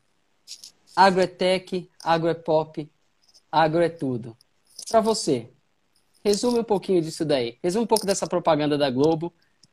Agro 0.97 1.21
é 1.21 1.27
tech, 1.27 1.89
agro 2.03 2.29
é 2.29 2.35
pop, 2.35 2.91
agro 3.51 3.81
é 3.81 3.89
tudo. 3.89 4.37
Para 4.91 5.01
você, 5.01 5.49
resume 6.25 6.59
um 6.59 6.65
pouquinho 6.65 7.01
disso 7.01 7.25
daí. 7.25 7.59
Resume 7.63 7.85
um 7.85 7.87
pouco 7.87 8.05
dessa 8.05 8.27
propaganda 8.27 8.77
da 8.77 8.91
Globo, 8.91 9.33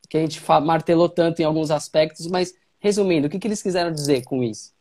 que 0.10 0.18
a 0.18 0.22
gente 0.22 0.42
martelou 0.64 1.08
tanto 1.08 1.42
em 1.42 1.46
alguns 1.46 1.72
aspectos, 1.72 2.28
mas 2.28 2.54
resumindo, 2.80 3.28
o 3.28 3.30
que, 3.30 3.40
que 3.40 3.48
eles 3.48 3.62
quiseram 3.62 3.92
dizer 3.92 4.24
com 4.24 4.44
isso? 4.44 4.74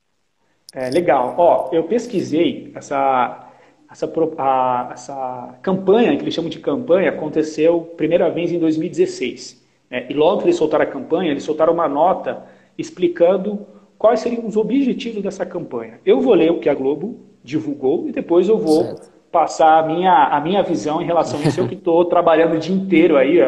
É, 0.75 0.91
legal. 0.91 1.35
Ó, 1.37 1.69
eu 1.73 1.85
pesquisei 1.85 2.73
essa 2.75 3.49
essa, 3.91 4.11
a, 4.39 4.91
essa 4.93 5.59
campanha, 5.63 6.17
que 6.17 6.23
eles 6.23 6.35
chamam 6.35 6.51
de 6.51 6.59
campanha, 6.59 7.09
aconteceu 7.09 7.81
primeira 7.97 8.31
vez 8.31 8.53
em 8.53 8.59
2016. 8.59 9.65
Né? 9.91 10.07
E 10.09 10.15
logo 10.15 10.39
que 10.39 10.45
eles 10.45 10.57
soltaram 10.57 10.85
a 10.85 10.87
campanha, 10.87 11.31
eles 11.31 11.43
soltaram 11.43 11.73
uma 11.73 11.89
nota 11.89 12.45
explicando 12.77 13.67
quais 13.97 14.21
seriam 14.21 14.47
os 14.47 14.57
objetivos 14.57 15.23
dessa 15.23 15.45
campanha. 15.45 16.01
Eu 16.05 16.21
vou 16.21 16.35
ler 16.35 16.53
o 16.53 16.61
que 16.61 16.69
a 16.69 16.75
Globo 16.75 17.19
divulgou 17.43 18.09
e 18.09 18.13
depois 18.13 18.49
eu 18.49 18.59
vou 18.59 18.85
certo. 18.85 19.11
passar 19.33 19.79
a 19.79 19.87
minha, 19.87 20.25
a 20.27 20.41
minha 20.41 20.63
visão 20.63 21.01
em 21.01 21.07
relação 21.07 21.41
a 21.41 21.45
isso. 21.45 21.59
Eu 21.59 21.67
que 21.67 21.75
estou 21.75 22.05
trabalhando 22.05 22.55
o 22.55 22.59
dia 22.59 22.75
inteiro 22.75 23.17
aí, 23.17 23.41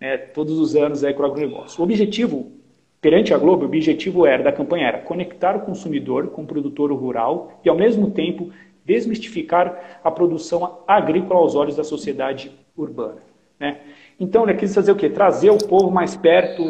né, 0.00 0.16
todos 0.16 0.58
os 0.58 0.76
anos 0.76 1.04
aí 1.04 1.12
com 1.14 1.22
o 1.22 1.26
agronegócio. 1.26 1.80
O 1.80 1.84
objetivo, 1.84 2.52
perante 3.00 3.34
a 3.34 3.38
Globo, 3.38 3.62
o 3.62 3.66
objetivo 3.66 4.26
era, 4.26 4.42
da 4.42 4.52
campanha 4.52 4.88
era 4.88 4.98
conectar 4.98 5.56
o 5.56 5.60
consumidor 5.60 6.28
com 6.28 6.42
o 6.42 6.46
produtor 6.46 6.92
rural 6.92 7.60
e, 7.64 7.68
ao 7.68 7.76
mesmo 7.76 8.10
tempo, 8.10 8.50
desmistificar 8.84 10.00
a 10.02 10.10
produção 10.10 10.78
agrícola 10.86 11.40
aos 11.40 11.54
olhos 11.54 11.76
da 11.76 11.84
sociedade 11.84 12.50
urbana. 12.76 13.18
Né? 13.58 13.78
Então, 14.18 14.44
ele 14.44 14.54
quis 14.54 14.74
fazer 14.74 14.92
o 14.92 14.96
quê? 14.96 15.10
Trazer 15.10 15.50
o 15.50 15.58
povo 15.58 15.90
mais 15.90 16.16
perto, 16.16 16.62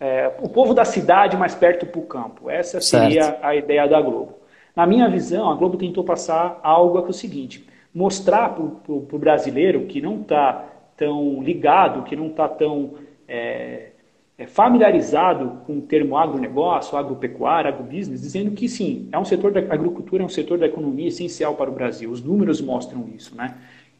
é, 0.00 0.32
o 0.42 0.48
povo 0.48 0.74
da 0.74 0.84
cidade 0.84 1.36
mais 1.36 1.54
perto 1.54 1.86
para 1.86 2.00
o 2.00 2.06
campo. 2.06 2.50
Essa 2.50 2.80
seria 2.80 3.24
certo. 3.24 3.44
a 3.44 3.54
ideia 3.54 3.86
da 3.86 4.00
Globo. 4.00 4.42
Na 4.74 4.86
minha 4.86 5.08
visão, 5.08 5.50
a 5.50 5.54
Globo 5.54 5.76
tentou 5.76 6.02
passar 6.02 6.58
algo 6.62 7.00
que 7.02 7.08
é 7.08 7.10
o 7.10 7.14
seguinte: 7.14 7.66
mostrar 7.94 8.54
para 8.54 8.62
o 8.92 9.18
brasileiro 9.18 9.86
que 9.86 10.00
não 10.00 10.22
está 10.22 10.64
tão 10.96 11.42
ligado, 11.42 12.02
que 12.04 12.16
não 12.16 12.28
está 12.28 12.48
tão 12.48 12.94
é, 13.26 13.90
é, 14.38 14.46
familiarizado 14.46 15.62
com 15.66 15.78
o 15.78 15.82
termo 15.82 16.16
agronegócio, 16.16 16.96
agropecuária, 16.96 17.68
agrobusiness, 17.68 18.20
dizendo 18.20 18.50
que 18.52 18.68
sim, 18.68 19.08
é 19.12 19.18
um 19.18 19.24
setor 19.24 19.52
da 19.52 19.60
agricultura, 19.60 20.22
é 20.22 20.26
um 20.26 20.28
setor 20.28 20.58
da 20.58 20.66
economia 20.66 21.08
essencial 21.08 21.54
para 21.54 21.70
o 21.70 21.72
Brasil. 21.72 22.10
Os 22.10 22.22
números 22.22 22.60
mostram 22.60 23.08
isso, 23.14 23.36
né? 23.36 23.56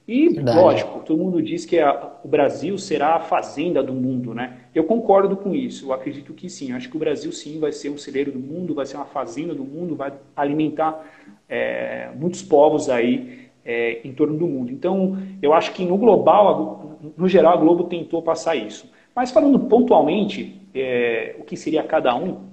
E, 0.07 0.29
Verdade. 0.31 0.59
lógico, 0.59 1.01
todo 1.07 1.23
mundo 1.23 1.41
diz 1.41 1.65
que 1.65 1.79
a, 1.79 2.13
o 2.25 2.29
Brasil 2.29 2.77
será 2.77 3.15
a 3.15 3.21
fazenda 3.21 3.83
do 3.83 3.95
mundo, 3.95 4.35
né? 4.35 4.59
Eu 4.75 4.85
concordo 4.85 5.37
com 5.37 5.55
isso, 5.55 5.87
eu 5.87 5.93
acredito 5.93 6.35
que 6.35 6.51
sim. 6.51 6.71
Eu 6.71 6.77
acho 6.77 6.89
que 6.89 6.97
o 6.97 6.99
Brasil, 6.99 7.31
sim, 7.31 7.61
vai 7.61 7.71
ser 7.71 7.89
um 7.89 7.97
celeiro 7.97 8.33
do 8.33 8.39
mundo, 8.39 8.75
vai 8.75 8.85
ser 8.85 8.97
uma 8.97 9.07
fazenda 9.07 9.55
do 9.55 9.65
mundo, 9.65 9.95
vai 9.95 10.13
alimentar 10.35 11.07
é, 11.49 12.11
muitos 12.17 12.43
povos 12.43 12.89
aí 12.89 13.42
é, 13.65 14.01
em 14.05 14.13
torno 14.13 14.37
do 14.37 14.47
mundo. 14.47 14.73
Então, 14.73 15.19
eu 15.41 15.53
acho 15.53 15.73
que 15.73 15.85
no 15.85 15.97
global, 15.97 16.99
no 17.17 17.29
geral, 17.29 17.55
a 17.55 17.57
Globo 17.57 17.85
tentou 17.85 18.23
passar 18.23 18.57
isso. 18.57 18.91
Mas 19.15 19.31
falando 19.31 19.59
pontualmente 19.61 20.61
é, 20.75 21.37
o 21.39 21.45
que 21.45 21.57
seria 21.57 21.83
cada 21.83 22.15
um, 22.17 22.49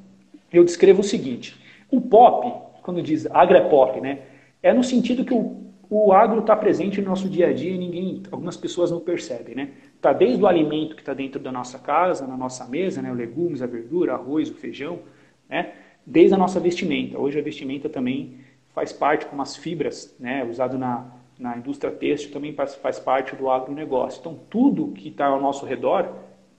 eu 0.51 0.63
descrevo 0.63 1.01
o 1.01 1.03
seguinte: 1.03 1.55
o 1.89 2.01
pop, 2.01 2.51
quando 2.81 3.01
diz 3.01 3.25
agrepop, 3.31 3.99
né, 4.01 4.19
é 4.61 4.73
no 4.73 4.83
sentido 4.83 5.23
que 5.23 5.33
o, 5.33 5.57
o 5.89 6.11
agro 6.11 6.41
está 6.41 6.55
presente 6.55 7.01
no 7.01 7.09
nosso 7.09 7.29
dia 7.29 7.47
a 7.47 7.53
dia 7.53 7.71
e 7.71 7.77
ninguém, 7.77 8.23
algumas 8.31 8.57
pessoas 8.57 8.91
não 8.91 8.99
percebem, 8.99 9.55
né? 9.55 9.69
Está 9.95 10.13
desde 10.13 10.41
o 10.41 10.47
alimento 10.47 10.95
que 10.95 11.01
está 11.01 11.13
dentro 11.13 11.39
da 11.39 11.51
nossa 11.51 11.79
casa, 11.79 12.27
na 12.27 12.37
nossa 12.37 12.65
mesa, 12.65 13.01
né, 13.01 13.11
os 13.11 13.17
legumes, 13.17 13.61
a 13.61 13.67
verdura, 13.67 14.13
arroz, 14.13 14.49
o 14.49 14.53
feijão, 14.53 14.99
né? 15.49 15.73
Desde 16.05 16.33
a 16.33 16.37
nossa 16.37 16.59
vestimenta. 16.59 17.17
Hoje 17.17 17.39
a 17.39 17.41
vestimenta 17.41 17.89
também 17.89 18.37
faz 18.73 18.93
parte 18.93 19.25
com 19.25 19.41
as 19.41 19.55
fibras, 19.55 20.15
né, 20.19 20.43
usado 20.43 20.77
na, 20.77 21.05
na 21.39 21.57
indústria 21.57 21.91
têxtil 21.91 22.31
também 22.31 22.53
faz, 22.53 22.75
faz 22.75 22.99
parte 22.99 23.35
do 23.35 23.49
agronegócio. 23.49 24.19
Então 24.19 24.37
tudo 24.49 24.89
que 24.89 25.09
está 25.09 25.27
ao 25.27 25.41
nosso 25.41 25.65
redor 25.65 26.13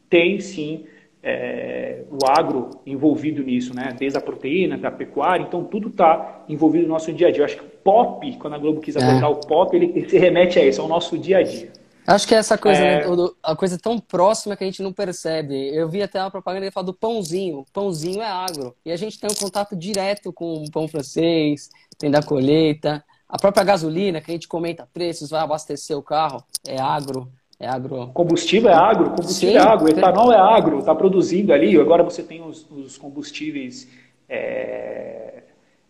tem 0.09 0.41
sim 0.41 0.87
é, 1.23 2.03
o 2.11 2.19
agro 2.27 2.71
envolvido 2.87 3.43
nisso, 3.43 3.75
né? 3.75 3.95
Desde 3.99 4.17
a 4.17 4.21
proteína, 4.21 4.79
da 4.79 4.91
pecuária, 4.91 5.45
então 5.45 5.63
tudo 5.65 5.89
está 5.89 6.45
envolvido 6.49 6.85
no 6.85 6.95
nosso 6.95 7.13
dia 7.13 7.29
a 7.29 7.31
dia. 7.31 7.43
Eu 7.43 7.45
acho 7.45 7.57
que 7.59 7.65
o 7.65 7.69
pop, 7.85 8.37
quando 8.39 8.55
a 8.55 8.59
Globo 8.59 8.81
quis 8.81 8.97
abordar 8.97 9.31
é. 9.31 9.33
o 9.33 9.37
pop, 9.37 9.77
ele, 9.77 9.93
ele, 9.95 10.09
se 10.09 10.19
remete 10.19 10.59
a 10.59 10.65
isso, 10.65 10.81
ao 10.81 10.89
nosso 10.89 11.19
dia 11.19 11.39
a 11.39 11.43
dia. 11.43 11.71
Acho 12.11 12.27
que 12.27 12.35
é 12.35 12.39
essa 12.39 12.59
coisa, 12.59 12.81
é... 12.81 13.09
Né, 13.09 13.29
a 13.43 13.55
coisa 13.55 13.79
tão 13.79 13.99
próxima 13.99 14.57
que 14.57 14.65
a 14.65 14.67
gente 14.67 14.83
não 14.83 14.93
percebe. 14.93 15.75
Eu 15.75 15.89
vi 15.89 16.03
até 16.03 16.21
uma 16.21 16.31
propaganda 16.31 16.67
que 16.67 16.73
fala 16.73 16.87
do 16.87 16.95
pãozinho. 16.95 17.65
Pãozinho 17.73 18.21
é 18.21 18.27
agro. 18.27 18.75
E 18.85 18.91
a 18.91 18.97
gente 18.97 19.19
tem 19.19 19.31
um 19.31 19.35
contato 19.35 19.77
direto 19.77 20.33
com 20.33 20.55
o 20.55 20.71
pão 20.71 20.89
francês, 20.89 21.71
tem 21.99 22.11
da 22.11 22.23
colheita. 22.23 23.05
A 23.29 23.39
própria 23.39 23.63
gasolina, 23.63 24.21
que 24.21 24.31
a 24.31 24.35
gente 24.35 24.49
comenta 24.49 24.89
preços, 24.93 25.31
vai 25.31 25.41
abastecer 25.41 25.97
o 25.97 26.03
carro, 26.03 26.43
é 26.67 26.81
agro. 26.81 27.31
É 27.61 27.69
agro. 27.69 28.09
Combustível 28.15 28.71
é 28.71 28.75
agro, 28.75 29.11
combustível 29.11 29.61
Sim, 29.61 29.69
é 29.69 29.71
agro, 29.71 29.89
etanol 29.89 30.33
é 30.33 30.39
agro, 30.39 30.79
está 30.79 30.95
produzindo 30.95 31.53
ali. 31.53 31.79
Agora 31.79 32.03
você 32.03 32.23
tem 32.23 32.43
os, 32.43 32.67
os 32.71 32.97
combustíveis 32.97 33.87
é, 34.27 35.43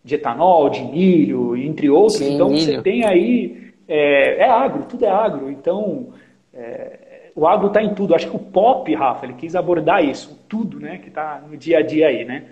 de 0.03 0.15
etanol, 0.15 0.69
de 0.69 0.81
milho, 0.81 1.55
entre 1.55 1.89
outros. 1.89 2.17
Sim, 2.17 2.35
então 2.35 2.49
milho. 2.49 2.65
você 2.65 2.81
tem 2.81 3.05
aí. 3.05 3.60
É, 3.93 4.37
é, 4.37 4.49
agro, 4.49 4.85
tudo 4.85 5.03
é 5.03 5.09
agro. 5.09 5.51
Então 5.51 6.13
é, 6.53 7.29
o 7.35 7.45
agro 7.45 7.67
está 7.67 7.83
em 7.83 7.93
tudo. 7.93 8.15
Acho 8.15 8.29
que 8.29 8.35
o 8.35 8.39
pop, 8.39 8.95
Rafa, 8.95 9.25
ele 9.25 9.33
quis 9.33 9.53
abordar 9.53 10.01
isso, 10.01 10.45
tudo 10.47 10.79
né, 10.79 10.97
que 10.97 11.09
está 11.09 11.43
no 11.45 11.57
dia 11.57 11.79
a 11.79 11.81
dia 11.81 12.07
aí. 12.07 12.23
Né? 12.23 12.45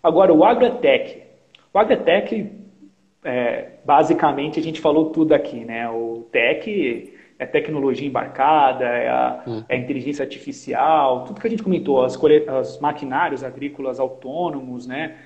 Agora, 0.00 0.32
o 0.32 0.44
agrotech. 0.44 1.20
O 1.72 1.78
agrotech, 1.80 2.48
é, 3.24 3.70
basicamente, 3.84 4.60
a 4.60 4.62
gente 4.62 4.80
falou 4.80 5.10
tudo 5.10 5.34
aqui. 5.34 5.64
Né? 5.64 5.90
O 5.90 6.28
tech 6.30 7.12
é 7.40 7.44
tecnologia 7.44 8.06
embarcada, 8.06 8.84
é 8.84 9.08
a, 9.08 9.42
hum. 9.48 9.64
é 9.68 9.74
a, 9.74 9.78
inteligência 9.78 10.22
artificial, 10.22 11.24
tudo 11.24 11.40
que 11.40 11.46
a 11.48 11.50
gente 11.50 11.64
comentou, 11.64 12.04
as, 12.04 12.16
as 12.48 12.78
maquinários 12.78 13.42
agrícolas 13.42 13.98
autônomos, 13.98 14.86
né? 14.86 15.16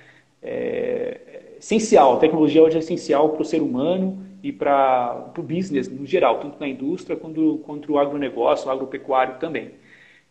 É, 0.42 1.20
é 1.26 1.56
essencial, 1.58 2.14
a 2.14 2.18
tecnologia 2.18 2.62
hoje 2.62 2.76
é 2.76 2.78
essencial 2.78 3.30
para 3.30 3.42
o 3.42 3.44
ser 3.44 3.60
humano 3.60 4.27
e 4.42 4.52
para 4.52 5.32
o 5.36 5.42
business 5.42 5.88
no 5.88 6.06
geral, 6.06 6.38
tanto 6.38 6.58
na 6.60 6.68
indústria 6.68 7.16
quanto, 7.16 7.60
quanto 7.64 7.92
o 7.92 7.98
agronegócio, 7.98 8.68
o 8.68 8.70
agropecuário 8.70 9.36
também. 9.38 9.72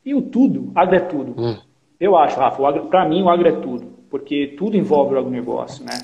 E 0.05 0.13
o 0.13 0.21
tudo, 0.21 0.71
agro 0.73 0.95
é 0.95 0.99
tudo. 0.99 1.35
Hum. 1.37 1.57
Eu 1.99 2.15
acho, 2.15 2.39
Rafa, 2.39 2.71
para 2.83 3.07
mim 3.07 3.23
o 3.23 3.29
agro 3.29 3.47
é 3.47 3.51
tudo, 3.53 3.87
porque 4.09 4.55
tudo 4.57 4.77
envolve 4.77 5.15
o 5.15 5.17
agronegócio, 5.17 5.83
né? 5.83 5.99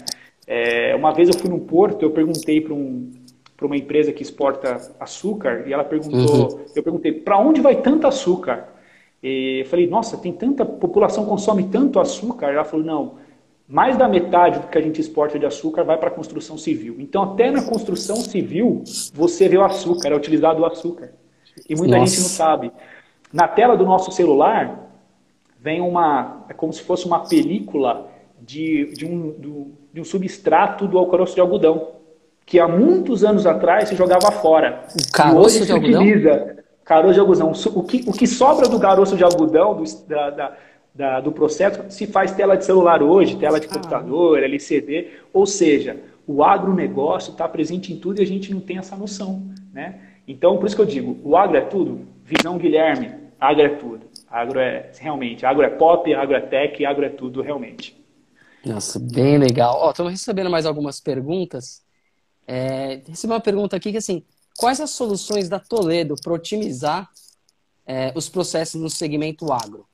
É, 0.46 0.96
uma 0.96 1.14
vez 1.14 1.30
eu 1.30 1.40
fui 1.40 1.50
no 1.50 1.60
porto, 1.60 2.04
eu 2.04 2.12
perguntei 2.12 2.60
para 2.60 2.74
um, 2.74 3.12
para 3.56 3.66
uma 3.66 3.78
empresa 3.78 4.12
que 4.12 4.22
exporta 4.22 4.92
açúcar 5.00 5.64
e 5.68 5.72
ela 5.72 5.84
perguntou, 5.84 6.52
uhum. 6.52 6.66
eu 6.76 6.84
perguntei, 6.84 7.14
para 7.14 7.38
onde 7.38 7.62
vai 7.62 7.82
tanto 7.82 8.06
açúcar? 8.08 8.68
E 9.22 9.62
eu 9.62 9.66
falei, 9.68 9.88
nossa, 9.88 10.18
tem 10.18 10.34
tanta 10.34 10.66
população 10.66 11.26
consome 11.26 11.70
tanto 11.70 11.98
açúcar. 11.98 12.48
Ela 12.48 12.66
falou, 12.66 12.86
não, 12.86 13.14
mais 13.68 13.98
da 13.98 14.08
metade 14.08 14.60
do 14.60 14.68
que 14.68 14.78
a 14.78 14.82
gente 14.82 15.00
exporta 15.00 15.40
de 15.40 15.46
açúcar 15.46 15.84
vai 15.84 15.98
para 15.98 16.10
a 16.10 16.12
construção 16.12 16.58
civil. 16.58 16.98
Então, 17.00 17.24
até 17.24 17.50
na 17.50 17.64
construção 17.64 18.18
civil, 18.18 18.84
você 19.14 19.48
vê 19.48 19.58
o 19.58 19.64
açúcar, 19.64 20.10
é 20.10 20.16
utilizado 20.16 20.62
o 20.62 20.66
açúcar. 20.66 21.12
E 21.70 21.76
muita 21.76 21.98
nossa. 21.98 22.12
gente 22.12 22.24
não 22.24 22.30
sabe. 22.30 22.72
Na 23.32 23.48
tela 23.48 23.76
do 23.76 23.86
nosso 23.86 24.12
celular, 24.12 24.92
vem 25.60 25.82
uma, 25.82 26.46
é 26.50 26.54
como 26.54 26.74
se 26.74 26.84
fosse 26.84 27.06
uma 27.06 27.28
película 27.28 28.10
de, 28.42 28.94
de, 28.94 29.06
um, 29.06 29.74
de 29.94 30.02
um 30.02 30.04
substrato 30.04 30.88
do 30.88 31.06
caroço 31.08 31.36
de 31.36 31.42
algodão 31.42 31.94
que 32.46 32.60
há 32.60 32.68
muitos 32.68 33.24
anos 33.24 33.46
atrás 33.46 33.88
se 33.88 33.96
jogava 33.96 34.30
fora. 34.30 34.86
O 34.94 35.12
caroço 35.12 35.66
de 35.66 35.72
algodão? 35.72 36.02
Utiliza 36.02 36.64
Caroço 36.84 37.14
de 37.14 37.20
algodão. 37.20 37.52
O 37.76 37.84
que, 37.84 38.04
o 38.08 38.12
que 38.12 38.28
sobra 38.28 38.68
do 38.68 38.80
caroço 38.80 39.16
de 39.16 39.24
algodão, 39.24 39.76
do, 39.76 39.84
da, 40.08 40.30
da, 40.30 40.58
da, 40.94 41.20
do 41.20 41.32
processo, 41.32 41.84
se 41.90 42.06
faz 42.06 42.32
tela 42.34 42.56
de 42.56 42.66
celular 42.66 43.02
hoje, 43.02 43.38
tela 43.38 43.60
de 43.60 43.68
ah. 43.68 43.74
computador, 43.74 44.44
LCD. 44.44 45.10
Ou 45.34 45.46
seja, 45.46 46.00
o 46.28 46.44
agronegócio 46.44 47.32
está 47.32 47.48
presente 47.48 47.92
em 47.92 47.98
tudo 47.98 48.20
e 48.20 48.24
a 48.24 48.28
gente 48.28 48.54
não 48.54 48.62
tem 48.62 48.78
essa 48.78 48.96
noção. 48.96 49.52
Né? 49.72 50.00
Então, 50.28 50.58
por 50.58 50.68
isso 50.68 50.76
que 50.76 50.82
eu 50.82 50.86
digo, 50.86 51.20
o 51.24 51.36
agro 51.36 51.58
é 51.58 51.62
tudo. 51.62 52.08
Visão 52.24 52.58
Guilherme, 52.58 53.12
agro 53.40 53.64
é 53.64 53.70
tudo. 53.70 54.02
Agro 54.30 54.60
é, 54.60 54.92
realmente, 55.00 55.46
agro 55.46 55.64
é 55.64 55.70
pop, 55.70 56.14
agro 56.14 56.36
é 56.36 56.42
tech, 56.42 56.86
agro 56.86 57.06
é 57.06 57.10
tudo, 57.10 57.42
realmente. 57.42 58.02
Nossa, 58.66 58.98
bem 59.00 59.38
legal. 59.38 59.78
Ó, 59.80 59.92
estamos 59.92 60.12
recebendo 60.12 60.50
mais 60.50 60.66
algumas 60.66 61.00
perguntas. 61.00 61.84
É, 62.48 63.02
recebi 63.08 63.32
uma 63.32 63.40
pergunta 63.40 63.76
aqui 63.76 63.92
que, 63.92 63.98
assim, 63.98 64.24
quais 64.58 64.80
as 64.80 64.92
soluções 64.92 65.50
da 65.50 65.60
Toledo 65.60 66.16
para 66.22 66.34
otimizar 66.34 67.10
é, 67.86 68.12
os 68.16 68.30
processos 68.30 68.82
no 68.82 68.90
segmento 68.90 69.52
agro? 69.52 69.86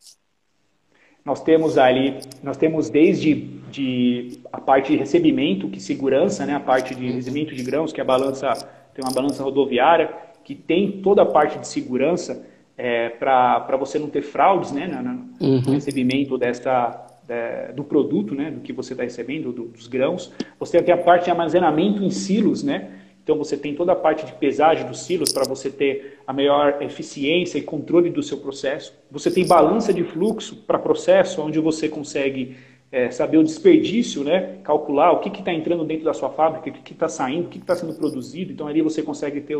Nós 1.23 1.41
temos 1.41 1.77
ali, 1.77 2.17
nós 2.41 2.57
temos 2.57 2.89
desde 2.89 3.59
de, 3.69 4.39
a 4.51 4.59
parte 4.59 4.91
de 4.91 4.97
recebimento, 4.97 5.67
que 5.67 5.79
segurança, 5.79 6.45
né, 6.45 6.55
a 6.55 6.59
parte 6.59 6.95
de 6.95 7.11
recebimento 7.11 7.53
de 7.53 7.63
grãos, 7.63 7.93
que 7.93 8.01
é 8.01 8.03
a 8.03 8.05
balança, 8.05 8.53
tem 8.93 9.03
uma 9.03 9.13
balança 9.13 9.43
rodoviária, 9.43 10.11
que 10.43 10.55
tem 10.55 11.01
toda 11.03 11.21
a 11.21 11.25
parte 11.25 11.59
de 11.59 11.67
segurança 11.67 12.45
é, 12.77 13.09
para 13.09 13.77
você 13.77 13.99
não 13.99 14.09
ter 14.09 14.21
fraudes 14.21 14.71
né, 14.71 14.87
no, 14.87 15.45
uhum. 15.45 15.73
recebimento 15.73 16.37
desta, 16.37 17.07
é, 17.27 17.71
do 17.73 17.83
produto, 17.83 18.33
né, 18.33 18.49
do 18.49 18.61
que 18.61 18.73
você 18.73 18.93
está 18.93 19.03
recebendo, 19.03 19.51
do, 19.51 19.65
dos 19.65 19.87
grãos. 19.87 20.33
Você 20.59 20.81
tem 20.81 20.93
a 20.93 20.97
parte 20.97 21.25
de 21.25 21.31
armazenamento 21.31 22.01
em 22.03 22.09
silos, 22.09 22.63
né? 22.63 22.98
Então 23.29 23.37
você 23.37 23.55
tem 23.55 23.75
toda 23.75 23.91
a 23.91 23.95
parte 23.95 24.25
de 24.25 24.31
pesagem 24.31 24.87
dos 24.87 25.01
silos 25.01 25.31
para 25.31 25.47
você 25.47 25.69
ter 25.69 26.17
a 26.25 26.33
melhor 26.33 26.81
eficiência 26.81 27.59
e 27.59 27.61
controle 27.61 28.09
do 28.09 28.23
seu 28.23 28.39
processo. 28.39 28.91
Você 29.11 29.29
tem 29.29 29.45
balança 29.45 29.93
de 29.93 30.03
fluxo 30.03 30.55
para 30.55 30.79
processo, 30.79 31.39
onde 31.39 31.59
você 31.59 31.87
consegue 31.87 32.57
é, 32.91 33.11
saber 33.11 33.37
o 33.37 33.43
desperdício, 33.43 34.23
né? 34.23 34.57
calcular 34.63 35.11
o 35.11 35.19
que 35.19 35.29
está 35.29 35.53
entrando 35.53 35.85
dentro 35.85 36.05
da 36.05 36.13
sua 36.15 36.31
fábrica, 36.31 36.71
o 36.71 36.81
que 36.81 36.91
está 36.91 37.07
saindo, 37.07 37.45
o 37.45 37.49
que 37.49 37.59
está 37.59 37.75
sendo 37.75 37.93
produzido. 37.93 38.51
Então 38.51 38.65
ali 38.65 38.81
você 38.81 39.03
consegue 39.03 39.41
ter, 39.41 39.59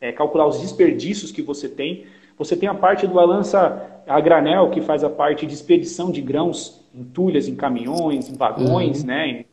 é, 0.00 0.10
calcular 0.10 0.48
os 0.48 0.60
desperdícios 0.60 1.30
que 1.30 1.40
você 1.40 1.68
tem. 1.68 2.06
Você 2.36 2.56
tem 2.56 2.68
a 2.68 2.74
parte 2.74 3.06
do 3.06 3.14
balança 3.14 4.02
a 4.08 4.20
granel, 4.20 4.70
que 4.70 4.80
faz 4.80 5.04
a 5.04 5.08
parte 5.08 5.46
de 5.46 5.54
expedição 5.54 6.10
de 6.10 6.20
grãos 6.20 6.84
em 6.92 7.04
tulhas, 7.04 7.46
em 7.46 7.54
caminhões, 7.54 8.28
em 8.28 8.34
vagões, 8.34 9.02
uhum. 9.02 9.06
né? 9.06 9.44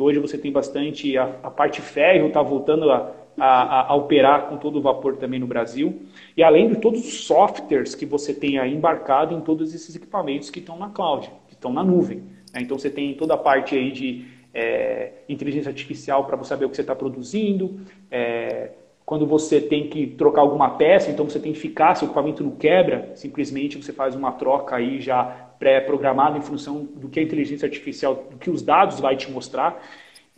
Que 0.00 0.04
hoje 0.04 0.18
você 0.18 0.38
tem 0.38 0.50
bastante. 0.50 1.18
A, 1.18 1.24
a 1.42 1.50
parte 1.50 1.82
ferro 1.82 2.28
está 2.28 2.40
voltando 2.40 2.90
a, 2.90 3.12
a, 3.36 3.92
a, 3.92 3.94
operar 3.94 4.48
com 4.48 4.56
todo 4.56 4.78
o 4.78 4.80
vapor 4.80 5.18
também 5.18 5.38
no 5.38 5.46
Brasil. 5.46 6.06
E 6.34 6.42
além 6.42 6.70
de 6.70 6.76
todos 6.76 7.06
os 7.06 7.24
softwares 7.24 7.94
que 7.94 8.06
você 8.06 8.32
tem 8.32 8.58
aí 8.58 8.74
embarcado 8.74 9.34
em 9.34 9.42
todos 9.42 9.74
esses 9.74 9.94
equipamentos 9.94 10.48
que 10.48 10.58
estão 10.58 10.78
na 10.78 10.88
cloud, 10.88 11.30
que 11.48 11.52
estão 11.52 11.70
na 11.70 11.84
nuvem. 11.84 12.20
Né? 12.50 12.62
Então 12.62 12.78
você 12.78 12.88
tem 12.88 13.12
toda 13.12 13.34
a 13.34 13.36
parte 13.36 13.76
aí 13.76 13.92
de 13.92 14.24
é, 14.54 15.12
inteligência 15.28 15.68
artificial 15.68 16.24
para 16.24 16.34
você 16.34 16.48
saber 16.48 16.64
o 16.64 16.70
que 16.70 16.76
você 16.76 16.80
está 16.80 16.96
produzindo. 16.96 17.80
É, 18.10 18.70
quando 19.10 19.26
você 19.26 19.60
tem 19.60 19.88
que 19.88 20.06
trocar 20.06 20.40
alguma 20.40 20.70
peça, 20.70 21.10
então 21.10 21.28
você 21.28 21.40
tem 21.40 21.52
que 21.52 21.58
ficar, 21.58 21.96
se 21.96 22.04
o 22.04 22.06
equipamento 22.06 22.44
não 22.44 22.52
quebra, 22.52 23.10
simplesmente 23.16 23.76
você 23.76 23.92
faz 23.92 24.14
uma 24.14 24.30
troca 24.30 24.76
aí 24.76 25.00
já 25.00 25.24
pré-programado 25.58 26.38
em 26.38 26.40
função 26.40 26.86
do 26.94 27.08
que 27.08 27.18
a 27.18 27.22
inteligência 27.24 27.66
artificial, 27.66 28.28
do 28.30 28.36
que 28.36 28.48
os 28.48 28.62
dados 28.62 29.00
vai 29.00 29.16
te 29.16 29.28
mostrar. 29.28 29.82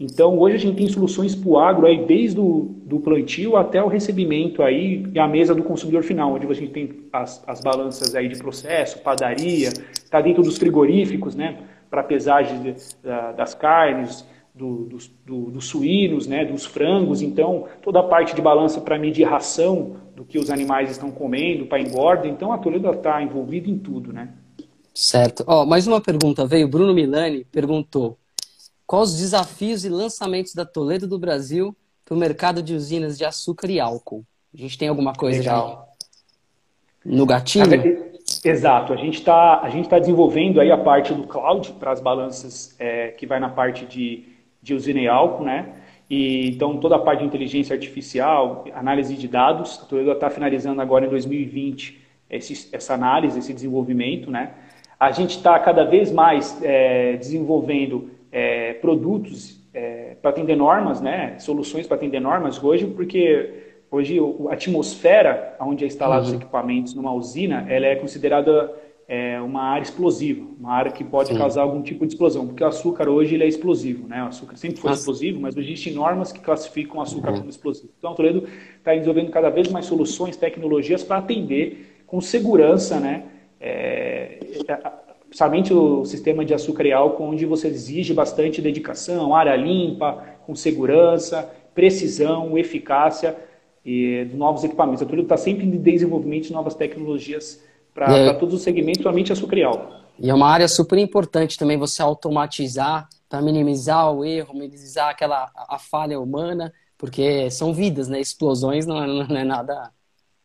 Então, 0.01 0.39
hoje 0.39 0.57
a 0.57 0.59
gente 0.59 0.77
tem 0.77 0.89
soluções 0.89 1.35
para 1.35 1.51
o 1.51 1.59
agro 1.59 1.87
aí, 1.87 2.03
desde 2.07 2.41
o 2.41 2.75
do 2.85 2.99
plantio 2.99 3.59
até 3.59 3.85
o 3.85 3.89
recebimento 3.89 4.63
aí 4.63 5.05
e 5.13 5.19
a 5.19 5.29
mesa 5.29 5.55
do 5.55 5.63
consumidor 5.63 6.03
final, 6.03 6.33
onde 6.33 6.47
a 6.47 6.55
gente 6.55 6.73
tem 6.73 7.05
as, 7.13 7.47
as 7.47 7.61
balanças 7.61 8.15
aí 8.15 8.27
de 8.27 8.39
processo, 8.39 9.03
padaria, 9.03 9.69
está 9.69 10.19
dentro 10.23 10.43
dos 10.43 10.57
frigoríficos, 10.57 11.35
né, 11.35 11.59
para 11.91 12.03
pesagem 12.03 12.63
de, 12.63 12.75
da, 13.03 13.33
das 13.33 13.55
carnes, 13.55 14.27
do, 14.55 14.85
dos, 14.85 15.11
do, 15.25 15.51
dos 15.51 15.67
suínos, 15.67 16.27
né, 16.27 16.45
dos 16.45 16.65
frangos. 16.65 17.23
Então, 17.23 17.67
toda 17.83 18.01
a 18.01 18.03
parte 18.03 18.35
de 18.35 18.43
balança 18.43 18.81
para 18.81 18.99
medir 18.99 19.25
ração 19.25 19.97
do 20.15 20.25
que 20.25 20.38
os 20.38 20.51
animais 20.51 20.91
estão 20.91 21.11
comendo, 21.11 21.67
para 21.67 21.81
engorda. 21.81 22.29
Então, 22.29 22.53
a 22.53 22.59
Toledo 22.59 22.91
está 22.91 23.23
envolvida 23.23 23.69
em 23.69 23.79
tudo, 23.79 24.12
né. 24.12 24.35
Certo. 24.95 25.43
Ó, 25.47 25.65
mais 25.65 25.87
uma 25.87 26.01
pergunta 26.01 26.47
veio. 26.47 26.69
Bruno 26.69 26.93
Milani 26.93 27.45
perguntou: 27.45 28.19
quais 28.87 29.11
os 29.11 29.19
desafios 29.19 29.85
e 29.85 29.88
lançamentos 29.88 30.55
da 30.55 30.67
Toledo 30.67 31.07
do 31.07 31.19
Brasil 31.19 31.75
para 32.05 32.15
o 32.15 32.19
mercado 32.19 32.62
de 32.62 32.75
usinas 32.75 33.17
de 33.17 33.25
açúcar 33.25 33.71
e 33.71 33.81
álcool? 33.81 34.25
A 34.53 34.57
gente 34.59 34.77
tem 34.77 34.88
alguma 34.88 35.15
coisa 35.15 35.38
Legal. 35.38 35.88
no 37.03 37.25
gatilho? 37.25 38.12
Exato. 38.45 38.93
A 38.93 38.97
gente 38.97 39.19
está 39.19 39.61
a 39.61 39.71
gente 39.71 39.88
tá 39.88 39.99
desenvolvendo 39.99 40.61
aí 40.61 40.71
a 40.71 40.77
parte 40.77 41.15
do 41.15 41.27
cloud 41.27 41.73
para 41.81 41.93
as 41.93 42.01
balanças 42.01 42.75
é, 42.79 43.09
que 43.12 43.27
vai 43.27 43.41
na 43.41 43.49
parte 43.49 43.87
de, 43.87 44.32
de 44.62 44.75
usina 44.75 45.01
e 45.01 45.09
álcool, 45.09 45.44
né? 45.44 45.66
E, 46.09 46.51
então, 46.51 46.77
toda 46.79 46.96
a 46.96 46.98
parte 46.98 47.20
de 47.20 47.27
inteligência 47.27 47.75
artificial, 47.75 48.64
análise 48.75 49.16
de 49.16 49.27
dados, 49.27 49.81
a 49.83 49.87
Toledo 49.87 50.12
está 50.12 50.29
finalizando 50.31 50.81
agora 50.81 51.07
em 51.07 51.09
2020 51.09 52.01
esse, 52.31 52.68
essa 52.75 52.94
análise, 52.94 53.38
esse 53.38 53.53
desenvolvimento, 53.53 54.31
né? 54.31 54.51
A 54.98 55.11
gente 55.11 55.37
está 55.37 55.59
cada 55.59 55.85
vez 55.85 56.12
mais 56.12 56.62
é, 56.62 57.16
desenvolvendo 57.16 58.11
é, 58.31 58.75
produtos 58.75 59.61
é, 59.75 60.16
para 60.20 60.31
atender 60.31 60.57
normas, 60.57 61.01
né? 61.01 61.38
soluções 61.38 61.87
para 61.87 61.96
atender 61.96 62.20
normas 62.20 62.62
hoje, 62.62 62.87
porque 62.87 63.75
hoje 63.90 64.18
a 64.48 64.53
atmosfera 64.53 65.57
onde 65.61 65.85
é 65.85 65.87
instalado 65.87 66.22
uhum. 66.22 66.29
os 66.29 66.35
equipamentos 66.35 66.94
numa 66.94 67.12
usina, 67.12 67.66
ela 67.68 67.87
é 67.87 67.96
considerada 67.96 68.72
é, 69.12 69.38
uma 69.42 69.61
área 69.64 69.83
explosiva, 69.83 70.42
uma 70.59 70.72
área 70.72 70.90
que 70.90 71.05
pode 71.05 71.29
Sim. 71.29 71.37
causar 71.37 71.61
algum 71.61 71.83
tipo 71.83 72.07
de 72.07 72.14
explosão, 72.14 72.46
porque 72.46 72.64
o 72.64 72.66
açúcar 72.66 73.11
hoje 73.11 73.35
ele 73.35 73.44
é 73.44 73.46
explosivo, 73.46 74.09
né? 74.09 74.25
O 74.25 74.29
açúcar 74.29 74.57
sempre 74.57 74.81
foi 74.81 74.88
Nossa. 74.88 75.03
explosivo, 75.03 75.38
mas 75.38 75.55
existem 75.55 75.92
normas 75.92 76.33
que 76.33 76.40
classificam 76.40 76.96
o 76.96 77.03
açúcar 77.03 77.33
uhum. 77.33 77.38
como 77.40 77.51
explosivo. 77.51 77.90
Então, 77.98 78.12
a 78.12 78.14
Toledo 78.14 78.48
está 78.79 78.94
desenvolvendo 78.94 79.31
cada 79.31 79.51
vez 79.51 79.68
mais 79.68 79.85
soluções, 79.85 80.35
tecnologias 80.38 81.05
para 81.05 81.18
atender 81.18 82.05
com 82.07 82.22
segurança, 82.22 82.98
né? 82.98 83.25
É, 83.61 84.38
principalmente 85.29 85.75
o 85.75 86.07
sistema 86.07 86.42
de 86.42 86.55
açúcar 86.55 86.87
e 86.87 86.92
álcool, 86.94 87.25
onde 87.25 87.44
você 87.44 87.68
exige 87.68 88.14
bastante 88.14 88.62
dedicação, 88.62 89.35
área 89.35 89.55
limpa, 89.55 90.25
com 90.46 90.55
segurança, 90.55 91.55
precisão, 91.75 92.57
eficácia 92.57 93.37
e 93.85 94.27
novos 94.33 94.64
equipamentos. 94.64 95.03
A 95.03 95.05
Túlio 95.05 95.25
está 95.25 95.37
sempre 95.37 95.66
em 95.66 95.70
desenvolvimento 95.70 96.44
de 96.44 96.53
novas 96.55 96.75
tecnologias 96.75 97.62
para 97.95 98.17
é... 98.17 98.33
todos 98.35 98.55
os 98.55 98.63
segmentos, 98.63 99.03
somente 99.03 99.33
açúcar 99.33 99.57
e. 99.57 99.63
E 100.19 100.31
é 100.31 100.35
uma 100.35 100.49
área 100.49 100.69
super 100.69 100.99
importante 100.99 101.59
também 101.59 101.79
você 101.79 102.03
automatizar 102.03 103.09
para 103.29 103.41
minimizar 103.41 104.13
o 104.13 104.25
erro, 104.25 104.55
minimizar 104.55 105.09
aquela 105.09 105.51
a 105.55 105.79
falha 105.79 106.21
humana, 106.21 106.73
porque 106.99 107.51
são 107.51 107.73
vidas, 107.73 108.09
né? 108.09 108.21
Explosões 108.21 108.87
não 108.87 109.03
é, 109.03 109.07
não 109.07 109.37
é 109.37 109.45
nada 109.45 109.91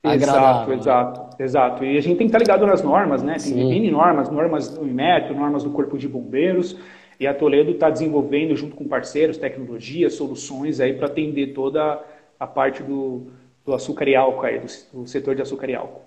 Exato, 0.03 0.71
exato, 0.71 1.41
exato. 1.41 1.83
E 1.83 1.97
a 1.97 2.01
gente 2.01 2.17
tem 2.17 2.27
que 2.27 2.35
estar 2.35 2.39
ligado 2.39 2.65
nas 2.65 2.81
normas, 2.81 3.23
né? 3.23 3.37
Tem 3.43 3.77
N 3.77 3.91
normas, 3.91 4.29
normas 4.29 4.69
do 4.69 4.87
IMET, 4.87 5.33
normas 5.33 5.63
do 5.63 5.71
Corpo 5.71 5.97
de 5.97 6.07
Bombeiros, 6.07 6.77
e 7.19 7.25
a 7.27 7.33
Toledo 7.33 7.71
está 7.71 7.89
desenvolvendo, 7.89 8.55
junto 8.55 8.75
com 8.75 8.87
parceiros, 8.87 9.37
tecnologias, 9.37 10.13
soluções 10.13 10.79
aí 10.79 10.93
para 10.93 11.07
atender 11.07 11.47
toda 11.47 12.01
a 12.39 12.47
parte 12.47 12.83
do, 12.83 13.27
do 13.65 13.73
açúcar 13.73 14.07
e 14.07 14.15
álcool 14.15 14.45
aí, 14.45 14.59
do, 14.59 15.01
do, 15.01 15.07
setor 15.07 15.35
de 15.35 15.41
açúcar 15.41 15.69
e 15.69 15.75
álcool. 15.75 16.01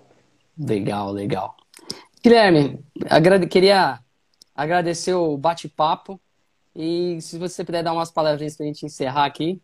Legal, 0.57 1.11
legal. 1.11 1.55
Guilherme, 2.23 2.79
agrade, 3.09 3.47
queria 3.47 3.99
agradecer 4.55 5.13
o 5.13 5.37
bate-papo 5.37 6.19
e 6.75 7.19
se 7.21 7.37
você 7.37 7.63
puder 7.63 7.83
dar 7.83 7.93
umas 7.93 8.11
palavrinhas 8.11 8.55
para 8.55 8.65
a 8.65 8.67
gente 8.67 8.85
encerrar 8.85 9.25
aqui. 9.25 9.61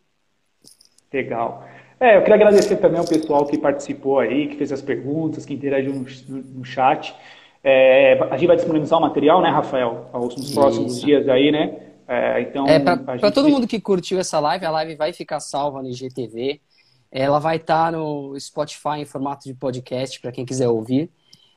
Legal. 1.12 1.64
É, 2.00 2.16
eu 2.16 2.20
queria 2.20 2.36
agradecer 2.36 2.76
também 2.76 2.98
ao 2.98 3.06
pessoal 3.06 3.44
que 3.46 3.58
participou 3.58 4.20
aí, 4.20 4.48
que 4.48 4.56
fez 4.56 4.72
as 4.72 4.82
perguntas, 4.82 5.44
que 5.44 5.54
interagiu 5.54 5.92
no, 5.92 6.04
no 6.36 6.64
chat. 6.64 7.14
É, 7.62 8.18
a 8.30 8.36
gente 8.36 8.46
vai 8.46 8.56
disponibilizar 8.56 8.98
o 8.98 9.02
material, 9.02 9.40
né, 9.42 9.50
Rafael, 9.50 10.08
nos 10.12 10.54
próximos 10.54 10.96
Isso. 10.96 11.06
dias 11.06 11.28
aí, 11.28 11.50
né? 11.50 11.76
É, 12.06 12.40
então, 12.40 12.66
é, 12.66 12.78
para 12.78 13.16
gente... 13.18 13.34
todo 13.34 13.48
mundo 13.48 13.66
que 13.66 13.80
curtiu 13.80 14.18
essa 14.18 14.38
live, 14.40 14.64
a 14.64 14.70
live 14.70 14.94
vai 14.94 15.12
ficar 15.12 15.40
salva 15.40 15.82
no 15.82 15.88
IGTV. 15.90 16.60
Ela 17.10 17.38
vai 17.38 17.56
estar 17.56 17.86
tá 17.86 17.98
no 17.98 18.38
Spotify 18.38 18.98
em 18.98 19.04
formato 19.04 19.44
de 19.44 19.54
podcast, 19.54 20.20
para 20.20 20.32
quem 20.32 20.44
quiser 20.44 20.68
ouvir. 20.68 21.10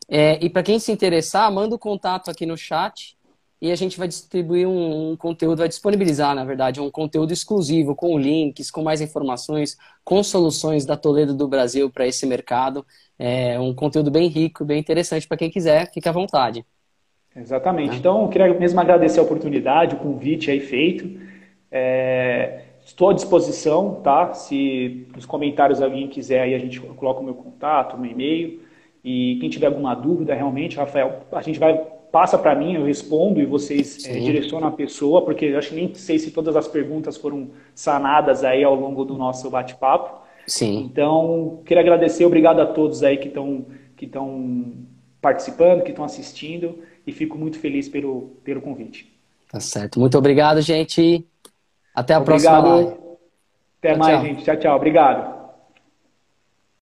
É, 0.07 0.37
e 0.43 0.49
para 0.49 0.63
quem 0.63 0.79
se 0.79 0.91
interessar, 0.91 1.51
manda 1.51 1.75
o 1.75 1.79
contato 1.79 2.29
aqui 2.29 2.45
no 2.45 2.57
chat 2.57 3.17
e 3.61 3.71
a 3.71 3.75
gente 3.75 3.97
vai 3.97 4.07
distribuir 4.07 4.67
um, 4.67 5.11
um, 5.11 5.15
conteúdo, 5.15 5.59
vai 5.59 5.67
disponibilizar, 5.67 6.33
na 6.33 6.43
verdade, 6.43 6.81
um 6.81 6.89
conteúdo 6.89 7.31
exclusivo 7.31 7.95
com 7.95 8.17
links, 8.17 8.71
com 8.71 8.81
mais 8.81 9.01
informações, 9.01 9.77
com 10.03 10.23
soluções 10.23 10.83
da 10.83 10.97
Toledo 10.97 11.35
do 11.35 11.47
Brasil 11.47 11.89
para 11.89 12.07
esse 12.07 12.25
mercado. 12.25 12.83
É 13.19 13.59
um 13.59 13.73
conteúdo 13.73 14.09
bem 14.09 14.27
rico, 14.27 14.65
bem 14.65 14.79
interessante 14.79 15.27
para 15.27 15.37
quem 15.37 15.51
quiser, 15.51 15.91
fique 15.93 16.09
à 16.09 16.11
vontade. 16.11 16.65
Exatamente. 17.35 17.95
Então, 17.97 18.23
eu 18.23 18.29
queria 18.29 18.53
mesmo 18.53 18.79
agradecer 18.79 19.19
a 19.19 19.23
oportunidade, 19.23 19.95
o 19.95 19.99
convite 19.99 20.49
aí 20.49 20.59
feito. 20.59 21.21
É... 21.71 22.63
estou 22.85 23.09
à 23.09 23.13
disposição, 23.13 23.95
tá? 24.03 24.33
Se 24.33 25.07
nos 25.15 25.25
comentários 25.25 25.81
alguém 25.81 26.07
quiser, 26.07 26.41
aí 26.41 26.55
a 26.55 26.59
gente 26.59 26.79
coloca 26.79 27.19
o 27.19 27.23
meu 27.23 27.33
contato, 27.33 27.95
o 27.95 27.99
meu 27.99 28.11
e-mail. 28.11 28.61
E 29.03 29.37
quem 29.39 29.49
tiver 29.49 29.67
alguma 29.67 29.95
dúvida, 29.95 30.33
realmente, 30.35 30.77
Rafael, 30.77 31.21
a 31.31 31.41
gente 31.41 31.59
vai 31.59 31.79
passa 32.11 32.37
para 32.37 32.53
mim, 32.53 32.75
eu 32.75 32.83
respondo 32.83 33.39
e 33.39 33.45
vocês 33.45 34.05
é, 34.05 34.19
direcionam 34.19 34.67
a 34.67 34.71
pessoa, 34.71 35.23
porque 35.23 35.45
eu 35.45 35.57
acho 35.57 35.69
que 35.69 35.75
nem 35.75 35.93
sei 35.95 36.19
se 36.19 36.31
todas 36.31 36.55
as 36.57 36.67
perguntas 36.67 37.15
foram 37.15 37.51
sanadas 37.73 38.43
aí 38.43 38.63
ao 38.63 38.75
longo 38.75 39.05
do 39.05 39.15
nosso 39.17 39.49
bate-papo. 39.49 40.21
Sim. 40.45 40.89
Então, 40.91 41.61
queria 41.65 41.81
agradecer, 41.81 42.25
obrigado 42.25 42.59
a 42.59 42.65
todos 42.65 43.01
aí 43.01 43.17
que 43.17 43.29
estão 43.29 43.65
que 43.95 44.05
estão 44.05 44.73
participando, 45.21 45.83
que 45.83 45.91
estão 45.91 46.03
assistindo 46.03 46.79
e 47.05 47.11
fico 47.11 47.37
muito 47.37 47.59
feliz 47.59 47.87
pelo, 47.87 48.31
pelo 48.43 48.59
convite. 48.59 49.07
Tá 49.49 49.59
certo. 49.59 49.99
Muito 49.99 50.17
obrigado, 50.17 50.59
gente. 50.59 51.23
Até 51.93 52.13
a 52.13 52.19
obrigado. 52.19 52.61
próxima 52.63 52.75
live. 52.75 53.01
Até 53.79 53.89
tchau, 53.89 53.97
mais, 53.97 54.13
tchau. 54.17 54.25
gente. 54.25 54.43
Tchau, 54.43 54.57
tchau. 54.57 54.75
Obrigado. 54.75 55.40